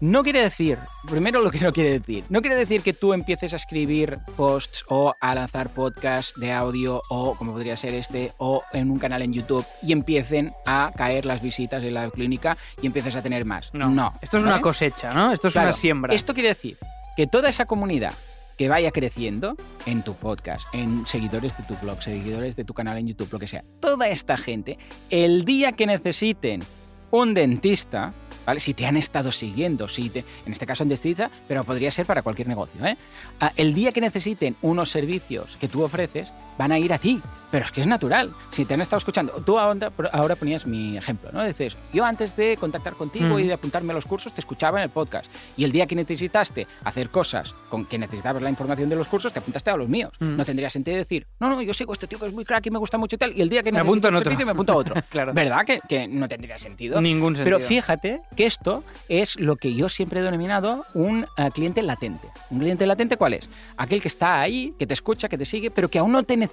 No 0.00 0.22
quiere 0.22 0.40
decir, 0.40 0.78
primero 1.10 1.42
lo 1.42 1.50
que 1.50 1.60
no 1.60 1.74
quiere 1.74 1.98
decir, 1.98 2.24
no 2.30 2.40
quiere 2.40 2.56
decir 2.56 2.80
que 2.82 2.94
tú 2.94 3.12
empieces 3.12 3.52
a 3.52 3.56
escribir 3.56 4.18
posts 4.34 4.82
o 4.88 5.14
a 5.20 5.34
lanzar 5.34 5.68
podcasts 5.68 6.32
de 6.40 6.52
audio 6.52 7.02
o 7.10 7.34
como 7.34 7.52
podría 7.52 7.76
ser 7.76 7.92
este 7.92 8.32
o 8.38 8.62
en 8.72 8.90
un 8.90 8.98
canal 8.98 9.20
en 9.20 9.34
YouTube 9.34 9.66
y 9.82 9.92
empiecen 9.92 10.54
a 10.64 10.90
caer 10.96 11.26
las 11.26 11.42
visitas 11.42 11.84
en 11.84 11.92
la 11.92 12.10
clínica 12.10 12.56
y 12.80 12.86
empieces 12.86 13.14
a 13.14 13.20
tener 13.22 13.44
más. 13.44 13.74
No, 13.74 14.14
esto 14.22 14.38
es 14.38 14.42
¿vale? 14.42 14.54
una 14.54 14.62
cosecha, 14.62 15.12
¿no? 15.12 15.32
Esto 15.32 15.48
es 15.48 15.52
Claro, 15.52 15.68
una 15.68 15.72
siembra. 15.74 16.14
Esto 16.14 16.32
quiere 16.32 16.48
decir 16.48 16.78
que 17.14 17.26
toda 17.26 17.50
esa 17.50 17.66
comunidad 17.66 18.14
que 18.56 18.70
vaya 18.70 18.92
creciendo 18.92 19.54
en 19.84 20.02
tu 20.02 20.14
podcast, 20.14 20.66
en 20.74 21.06
seguidores 21.06 21.54
de 21.58 21.64
tu 21.64 21.76
blog, 21.76 22.02
seguidores 22.02 22.56
de 22.56 22.64
tu 22.64 22.72
canal 22.72 22.96
en 22.96 23.08
YouTube, 23.08 23.32
lo 23.32 23.38
que 23.38 23.46
sea, 23.46 23.64
toda 23.80 24.08
esta 24.08 24.38
gente, 24.38 24.78
el 25.10 25.44
día 25.44 25.72
que 25.72 25.86
necesiten 25.86 26.62
un 27.10 27.34
dentista, 27.34 28.14
¿vale? 28.46 28.60
Si 28.60 28.74
te 28.74 28.86
han 28.86 28.96
estado 28.96 29.32
siguiendo, 29.32 29.88
si 29.88 30.10
te, 30.10 30.24
en 30.46 30.52
este 30.52 30.66
caso 30.66 30.82
un 30.82 30.88
dentista, 30.88 31.30
pero 31.48 31.64
podría 31.64 31.90
ser 31.90 32.06
para 32.06 32.22
cualquier 32.22 32.48
negocio, 32.48 32.84
¿eh? 32.84 32.96
Ah, 33.40 33.52
El 33.56 33.74
día 33.74 33.92
que 33.92 34.00
necesiten 34.00 34.56
unos 34.62 34.90
servicios 34.90 35.56
que 35.60 35.68
tú 35.68 35.82
ofreces, 35.82 36.32
van 36.60 36.72
a 36.72 36.78
ir 36.78 36.92
a 36.92 36.98
ti. 36.98 37.22
Pero 37.50 37.64
es 37.64 37.72
que 37.72 37.80
es 37.80 37.86
natural. 37.88 38.30
Si 38.50 38.64
te 38.64 38.74
han 38.74 38.80
estado 38.80 38.98
escuchando, 38.98 39.32
tú 39.44 39.58
ahora, 39.58 39.90
ahora 40.12 40.36
ponías 40.36 40.66
mi 40.68 40.96
ejemplo, 40.96 41.30
¿no? 41.32 41.44
Dices, 41.44 41.76
yo 41.92 42.04
antes 42.04 42.36
de 42.36 42.56
contactar 42.56 42.94
contigo 42.94 43.34
Mm. 43.34 43.38
y 43.40 43.42
de 43.48 43.54
apuntarme 43.54 43.90
a 43.90 43.94
los 43.96 44.06
cursos, 44.06 44.32
te 44.32 44.40
escuchaba 44.40 44.78
en 44.78 44.84
el 44.84 44.90
podcast. 44.90 45.28
Y 45.56 45.64
el 45.64 45.72
día 45.72 45.86
que 45.88 45.96
necesitaste 45.96 46.68
hacer 46.84 47.08
cosas 47.10 47.52
con 47.68 47.86
que 47.86 47.98
necesitabas 47.98 48.40
la 48.40 48.50
información 48.50 48.88
de 48.88 48.94
los 48.94 49.08
cursos, 49.08 49.32
te 49.32 49.40
apuntaste 49.40 49.68
a 49.68 49.76
los 49.76 49.88
míos. 49.88 50.12
Mm. 50.20 50.36
No 50.36 50.44
tendría 50.44 50.70
sentido 50.70 50.96
decir, 50.96 51.26
no, 51.40 51.48
no, 51.50 51.60
yo 51.60 51.74
sigo 51.74 51.90
a 51.90 51.94
este 51.94 52.06
tío 52.06 52.20
que 52.20 52.26
es 52.26 52.32
muy 52.32 52.44
crack 52.44 52.66
y 52.66 52.70
me 52.70 52.78
gusta 52.78 52.98
mucho 52.98 53.16
y 53.16 53.18
tal. 53.18 53.36
Y 53.36 53.40
el 53.42 53.48
día 53.48 53.64
que 53.64 53.72
Me 53.72 53.80
apunto 53.80 54.06
un 54.06 54.14
otro. 54.14 54.26
servicio, 54.26 54.46
me 54.46 54.52
apunto 54.52 54.72
a 54.72 54.76
otro. 54.76 54.94
Claro. 55.10 55.32
¿Verdad? 55.34 55.64
Que, 55.66 55.80
que 55.88 56.06
no 56.06 56.28
tendría 56.28 56.56
sentido. 56.56 57.00
Ningún 57.00 57.34
sentido. 57.34 57.56
Pero 57.58 57.66
fíjate 57.68 58.20
que 58.36 58.46
esto 58.46 58.84
es 59.08 59.34
lo 59.40 59.56
que 59.56 59.74
yo 59.74 59.88
siempre 59.88 60.20
he 60.20 60.22
denominado 60.22 60.84
un 60.94 61.26
eh, 61.36 61.48
cliente 61.52 61.82
latente. 61.82 62.28
¿Un 62.50 62.60
cliente 62.60 62.86
latente 62.86 63.16
cuál 63.16 63.34
es? 63.34 63.50
Aquel 63.76 64.00
que 64.00 64.06
está 64.06 64.40
ahí, 64.40 64.72
que 64.78 64.86
te 64.86 64.94
escucha, 64.94 65.28
que 65.28 65.36
te 65.36 65.44
sigue, 65.44 65.72
pero 65.72 65.88
que 65.90 65.98
aún 65.98 66.12
no 66.12 66.22
te 66.22 66.36
necesita. 66.36 66.49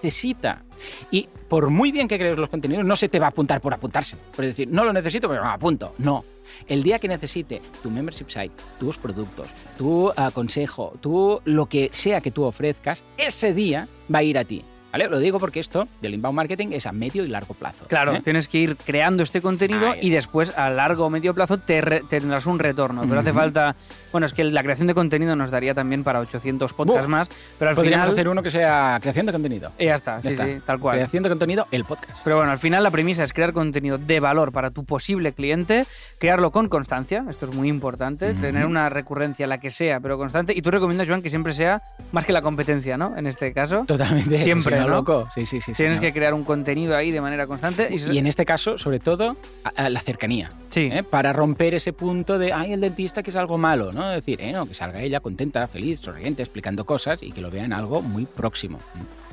Y 1.11 1.27
por 1.47 1.69
muy 1.69 1.91
bien 1.91 2.07
que 2.07 2.17
crees 2.17 2.37
los 2.37 2.49
contenidos, 2.49 2.85
no 2.85 2.95
se 2.95 3.09
te 3.09 3.19
va 3.19 3.27
a 3.27 3.29
apuntar 3.29 3.61
por 3.61 3.73
apuntarse. 3.73 4.17
Por 4.35 4.45
decir, 4.45 4.67
no 4.69 4.83
lo 4.83 4.93
necesito, 4.93 5.27
pero 5.27 5.43
me 5.43 5.49
apunto. 5.49 5.93
No. 5.97 6.23
El 6.67 6.83
día 6.83 6.99
que 6.99 7.07
necesite 7.07 7.61
tu 7.83 7.89
membership 7.89 8.29
site, 8.29 8.53
tus 8.79 8.97
productos, 8.97 9.49
tu 9.77 10.09
eh, 10.09 10.13
consejo, 10.33 10.93
tu, 11.01 11.41
lo 11.45 11.65
que 11.67 11.89
sea 11.91 12.21
que 12.21 12.31
tú 12.31 12.43
ofrezcas, 12.43 13.03
ese 13.17 13.53
día 13.53 13.87
va 14.13 14.19
a 14.19 14.23
ir 14.23 14.37
a 14.37 14.45
ti. 14.45 14.63
¿Vale? 14.97 15.09
Lo 15.11 15.19
digo 15.19 15.39
porque 15.39 15.59
esto 15.59 15.87
del 16.01 16.15
inbound 16.15 16.35
marketing 16.35 16.69
es 16.71 16.87
a 16.87 16.91
medio 16.91 17.23
y 17.23 17.27
largo 17.27 17.53
plazo. 17.53 17.85
Claro, 17.87 18.15
¿eh? 18.15 18.21
tienes 18.23 18.47
que 18.47 18.57
ir 18.57 18.75
creando 18.77 19.21
este 19.21 19.41
contenido 19.41 19.93
y 20.01 20.09
después 20.09 20.57
a 20.57 20.71
largo 20.71 21.05
o 21.05 21.09
medio 21.11 21.35
plazo 21.35 21.59
te 21.59 21.81
tendrás 22.09 22.47
un 22.47 22.57
retorno. 22.57 23.03
Pero 23.07 23.19
hace 23.19 23.31
falta. 23.31 23.75
Bueno, 24.11 24.25
es 24.25 24.33
que 24.33 24.43
la 24.43 24.63
creación 24.63 24.87
de 24.87 24.95
contenido 24.95 25.35
nos 25.35 25.51
daría 25.51 25.75
también 25.75 26.03
para 26.03 26.19
800 26.21 26.73
podcasts 26.73 27.07
más, 27.07 27.29
pero 27.59 27.69
al 27.69 27.75
Podríamos 27.75 28.05
final. 28.05 28.13
hacer 28.15 28.27
uno 28.29 28.41
que 28.41 28.49
sea 28.49 28.97
creación 29.01 29.27
de 29.27 29.31
contenido. 29.33 29.71
y 29.77 29.85
ya 29.85 29.95
está, 29.95 30.15
Ya 30.21 30.21
sí, 30.21 30.27
está. 30.29 30.45
sí, 30.45 30.57
tal 30.65 30.79
cual. 30.79 30.95
Creación 30.95 31.21
de 31.23 31.29
contenido, 31.29 31.67
el 31.71 31.83
podcast. 31.85 32.19
Pero 32.23 32.37
bueno, 32.37 32.51
al 32.51 32.57
final 32.57 32.81
la 32.81 32.89
premisa 32.89 33.23
es 33.23 33.33
crear 33.33 33.53
contenido 33.53 33.99
de 33.99 34.19
valor 34.19 34.51
para 34.51 34.71
tu 34.71 34.83
posible 34.85 35.33
cliente, 35.33 35.85
crearlo 36.17 36.51
con 36.51 36.69
constancia, 36.69 37.23
esto 37.29 37.45
es 37.45 37.53
muy 37.53 37.67
importante, 37.67 38.33
tener 38.33 38.65
una 38.65 38.89
recurrencia, 38.89 39.45
la 39.45 39.59
que 39.59 39.69
sea, 39.69 39.99
pero 39.99 40.17
constante. 40.17 40.53
Y 40.57 40.61
tú 40.63 40.71
recomiendas, 40.71 41.07
Joan, 41.07 41.21
que 41.21 41.29
siempre 41.29 41.53
sea 41.53 41.83
más 42.11 42.25
que 42.25 42.33
la 42.33 42.41
competencia, 42.41 42.97
¿no? 42.97 43.15
En 43.17 43.27
este 43.27 43.53
caso. 43.53 43.83
Totalmente. 43.85 44.37
Siempre, 44.39 44.77
si 44.81 44.86
loco. 44.87 45.27
Sí, 45.33 45.45
sí, 45.45 45.61
sí. 45.61 45.73
Tienes 45.73 45.99
que 45.99 46.11
crear 46.13 46.33
un 46.33 46.43
contenido 46.43 46.95
ahí 46.95 47.11
de 47.11 47.21
manera 47.21 47.45
constante. 47.47 47.87
Y, 47.91 48.11
Y 48.13 48.17
en 48.17 48.27
este 48.27 48.45
caso, 48.45 48.77
sobre 48.77 48.99
todo, 48.99 49.35
a- 49.63 49.69
a 49.85 49.89
la 49.89 50.01
cercanía. 50.01 50.51
sí. 50.69 50.89
¿eh? 50.91 51.03
Para 51.03 51.33
romper 51.33 51.73
ese 51.73 51.93
punto 51.93 52.37
de, 52.37 52.53
ay, 52.53 52.73
el 52.73 52.81
dentista 52.81 53.23
que 53.23 53.29
es 53.31 53.35
algo 53.35 53.57
malo, 53.57 53.91
¿no? 53.91 54.09
Es 54.11 54.17
decir, 54.17 54.41
eh, 54.41 54.51
no, 54.51 54.65
que 54.65 54.73
salga 54.73 55.01
ella 55.01 55.19
contenta, 55.19 55.67
feliz, 55.67 55.99
sonriente, 55.99 56.41
explicando 56.43 56.85
cosas 56.85 57.23
y 57.23 57.31
que 57.31 57.41
lo 57.41 57.49
vean 57.51 57.73
algo 57.73 58.01
muy 58.01 58.25
próximo. 58.25 58.79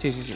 Sí, 0.00 0.12
sí, 0.12 0.23
sí. 0.23 0.34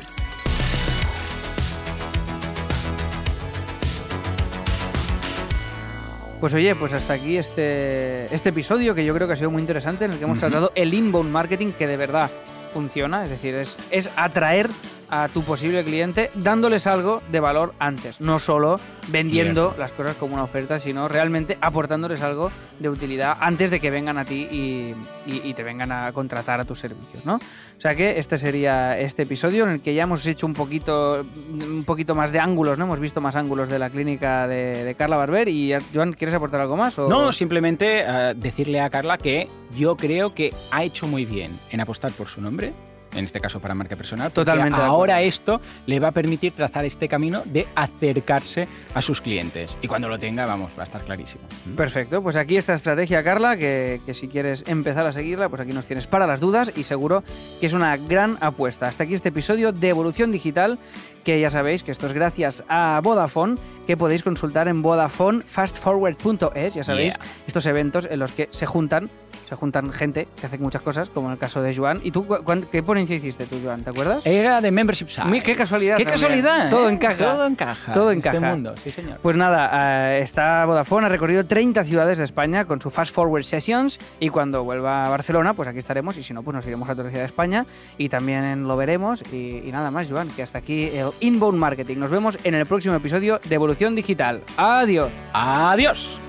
Pues 6.40 6.54
oye, 6.54 6.76
pues 6.76 6.92
hasta 6.92 7.14
aquí 7.14 7.37
este, 7.37 8.32
este 8.32 8.50
episodio 8.50 8.94
que 8.94 9.04
yo 9.04 9.12
creo 9.12 9.26
que 9.26 9.32
ha 9.32 9.37
sido 9.37 9.50
muy 9.50 9.60
interesante 9.60 10.04
en 10.04 10.12
el 10.12 10.18
que 10.18 10.25
hemos 10.25 10.38
tratado 10.38 10.70
el 10.76 10.94
inbound 10.94 11.30
marketing 11.32 11.72
que 11.72 11.88
de 11.88 11.96
verdad 11.96 12.30
funciona, 12.72 13.25
es 13.25 13.30
decir, 13.30 13.54
es, 13.56 13.76
es 13.90 14.08
atraer 14.14 14.70
a 15.10 15.28
tu 15.28 15.42
posible 15.42 15.82
cliente 15.84 16.30
dándoles 16.34 16.86
algo 16.86 17.22
de 17.30 17.40
valor 17.40 17.74
antes, 17.78 18.20
no 18.20 18.38
solo 18.38 18.78
vendiendo 19.09 19.68
Cierto. 19.68 19.80
las 19.80 19.92
cosas 19.92 20.16
como 20.16 20.35
una 20.35 20.44
oferta, 20.44 20.78
sino 20.78 21.09
realmente 21.09 21.56
aportándoles 21.61 22.20
algo 22.20 22.50
de 22.78 22.88
utilidad 22.88 23.37
antes 23.40 23.70
de 23.70 23.80
que 23.80 23.90
vengan 23.90 24.18
a 24.18 24.24
ti 24.24 24.46
y, 24.50 24.94
y- 25.26 25.40
y 25.44 25.54
te 25.54 25.62
vengan 25.62 25.90
a 25.92 26.12
contratar 26.12 26.61
a 26.61 26.64
tus 26.64 26.78
servicios, 26.78 27.24
¿no? 27.24 27.37
O 27.37 27.80
sea 27.80 27.94
que 27.94 28.18
este 28.18 28.37
sería 28.37 28.98
este 28.98 29.22
episodio 29.22 29.64
en 29.64 29.70
el 29.70 29.80
que 29.83 29.94
ya 29.94 30.02
hemos 30.02 30.26
hecho 30.26 30.46
un 30.46 30.52
poquito, 30.54 31.20
un 31.46 31.85
poquito 31.85 32.14
más 32.14 32.30
de 32.33 32.40
ángulos, 32.40 32.76
¿no? 32.76 32.85
Hemos 32.85 33.00
visto 33.00 33.20
más 33.20 33.35
ángulos 33.37 33.68
de 33.68 33.78
la 33.78 33.88
clínica 33.90 34.46
de, 34.46 34.85
de 34.85 34.94
Carla 34.94 35.16
Barber 35.16 35.48
y 35.48 35.72
Joan, 35.94 36.12
¿quieres 36.12 36.35
aportar 36.35 36.61
algo 36.61 36.76
más? 36.76 36.98
o- 36.98 37.09
No, 37.09 37.33
simplemente 37.33 38.02
eh, 38.06 38.35
decirle 38.37 38.80
a 38.80 38.90
Carla 38.90 39.16
que 39.16 39.48
yo 39.76 39.96
creo 39.96 40.35
que 40.35 40.52
ha 40.70 40.85
hecho 40.85 41.06
muy 41.06 41.24
bien 41.24 41.52
en 41.70 41.80
apostar 41.80 42.12
por 42.12 42.28
su 42.28 42.40
nombre. 42.42 42.72
En 43.14 43.25
este 43.25 43.40
caso 43.40 43.59
para 43.61 43.75
marca 43.75 43.97
personal. 43.97 44.31
Totalmente 44.33 44.81
Ahora 44.81 45.23
esto 45.23 45.61
le 45.87 45.99
va 45.99 46.09
a 46.09 46.12
permitir 46.12 46.53
trazar 46.53 46.85
este 46.85 47.09
camino 47.09 47.42
de 47.47 47.66
acercarse 47.75 48.68
a 48.94 49.03
sus 49.03 49.21
clientes. 49.21 49.77
Y 49.83 49.88
cuando 49.88 50.09
lo 50.09 50.18
tenga, 50.18 50.47
vamos, 50.47 50.73
va 50.79 50.83
a 50.83 50.85
estar 50.85 51.01
clarísimo. 51.03 51.42
¿Mm? 51.66 51.75
Perfecto, 51.75 52.23
pues 52.23 52.37
aquí 52.37 52.57
esta 52.57 52.75
estrategia, 52.75 53.25
Carla, 53.25 53.57
que, 53.57 54.01
que 54.05 54.14
si 54.14 54.29
quieres 54.29 54.64
empezar 54.66 55.07
a 55.07 55.12
seguirla, 55.12 55.49
pues 55.49 55.61
aquí 55.61 55.73
nos 55.73 55.87
tienes 55.87 56.07
para 56.07 56.27
las 56.27 56.40
dudas 56.40 56.73
y 56.77 56.85
seguro 56.85 57.25
que 57.61 57.66
es 57.66 57.73
una 57.73 57.97
gran 57.97 58.37
apuesta. 58.40 58.87
Hasta 58.88 59.05
aquí 59.05 59.14
este 59.14 59.31
episodio 59.31 59.73
de 59.73 59.88
Evolución 59.88 60.31
Digital, 60.31 60.79
que 61.25 61.40
ya 61.40 61.51
sabéis 61.51 61.83
que 61.83 61.90
esto 61.90 62.07
es 62.07 62.12
gracias 62.12 62.62
a 62.68 63.01
Vodafone, 63.03 63.57
que 63.87 63.97
podéis 63.97 64.23
consultar 64.23 64.68
en 64.68 64.83
vodafonefastforward.es, 64.83 66.75
ya 66.75 66.85
sabéis, 66.85 67.14
Yeah. 67.14 67.27
estos 67.47 67.66
eventos 67.66 68.07
en 68.11 68.18
los 68.18 68.33
que 68.33 68.49
se 68.51 68.66
juntan, 68.66 69.11
se 69.48 69.56
juntan 69.56 69.92
gente 69.92 70.28
que 70.38 70.46
hace 70.46 70.58
muchas 70.58 70.82
cosas, 70.82 71.08
como 71.08 71.28
en 71.28 71.32
el 71.32 71.38
caso 71.38 71.62
de 71.62 71.74
Joan. 71.74 72.00
¿Y 72.04 72.11
tú 72.11 72.26
qué 72.70 72.82
ponencia 72.82 73.16
hiciste 73.16 73.46
tú, 73.46 73.58
Joan? 73.64 73.82
¿Te 73.82 73.90
acuerdas? 73.90 74.26
Era 74.26 74.61
de 74.61 74.70
Membership 74.70 75.08
Site. 75.08 75.40
Qué 75.42 75.56
casualidad 75.56 75.96
¡Qué 75.96 76.04
también. 76.04 76.20
casualidad! 76.20 76.70
Todo 76.70 76.88
¿eh? 76.88 76.92
encaja. 76.92 77.16
Todo 77.16 77.46
encaja. 77.46 77.92
Todo 77.92 78.11
en 78.12 78.18
este 78.18 78.28
encaja. 78.28 78.52
mundo, 78.52 78.74
sí, 78.76 78.90
señor. 78.90 79.18
Pues 79.22 79.37
nada, 79.37 80.16
eh, 80.16 80.20
está 80.20 80.66
Vodafone, 80.66 81.06
ha 81.06 81.08
recorrido 81.08 81.46
30 81.46 81.82
ciudades 81.84 82.18
de 82.18 82.24
España 82.24 82.66
con 82.66 82.82
su 82.82 82.90
Fast 82.90 83.14
Forward 83.14 83.44
Sessions 83.44 83.98
y 84.20 84.28
cuando 84.28 84.64
vuelva 84.64 85.06
a 85.06 85.08
Barcelona, 85.08 85.54
pues 85.54 85.66
aquí 85.68 85.78
estaremos 85.78 86.18
y 86.18 86.22
si 86.22 86.34
no, 86.34 86.42
pues 86.42 86.54
nos 86.54 86.66
iremos 86.66 86.88
a 86.88 86.92
otra 86.92 87.08
ciudad 87.08 87.22
de 87.22 87.26
España 87.26 87.64
y 87.96 88.08
también 88.11 88.68
lo 88.68 88.76
veremos 88.76 89.22
y, 89.32 89.62
y 89.64 89.72
nada 89.72 89.90
más, 89.90 90.08
Joan, 90.11 90.28
que 90.28 90.42
hasta 90.42 90.58
aquí 90.58 90.90
el 90.92 91.08
Inbound 91.20 91.58
Marketing. 91.58 91.96
Nos 91.96 92.11
vemos 92.11 92.38
en 92.44 92.54
el 92.54 92.66
próximo 92.66 92.94
episodio 92.94 93.40
de 93.42 93.54
Evolución 93.54 93.94
Digital. 93.94 94.42
Adiós. 94.56 95.11
Adiós. 95.32 96.20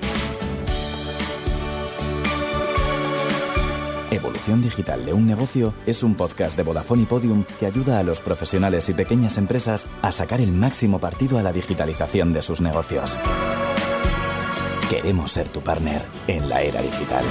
Evolución 4.12 4.62
Digital 4.62 5.06
de 5.06 5.14
un 5.14 5.28
negocio 5.28 5.74
es 5.86 6.02
un 6.02 6.16
podcast 6.16 6.58
de 6.58 6.64
Vodafone 6.64 7.04
y 7.04 7.06
Podium 7.06 7.44
que 7.60 7.68
ayuda 7.68 8.00
a 8.00 8.04
los 8.04 8.22
profesionales 8.22 8.90
y 8.90 8.94
pequeñas 8.94 9.38
empresas 9.38 9.88
a 10.02 10.12
sacar 10.12 10.42
el 10.42 10.52
máximo 10.52 11.00
partido 11.00 11.38
a 11.38 11.44
la 11.44 11.54
digitalización 11.54 12.34
de 12.34 12.42
sus 12.42 12.60
negocios. 12.60 13.18
Queremos 14.90 15.32
ser 15.32 15.48
tu 15.50 15.62
partner 15.62 16.02
en 16.28 16.50
la 16.50 16.64
era 16.64 16.82
digital. 16.82 17.24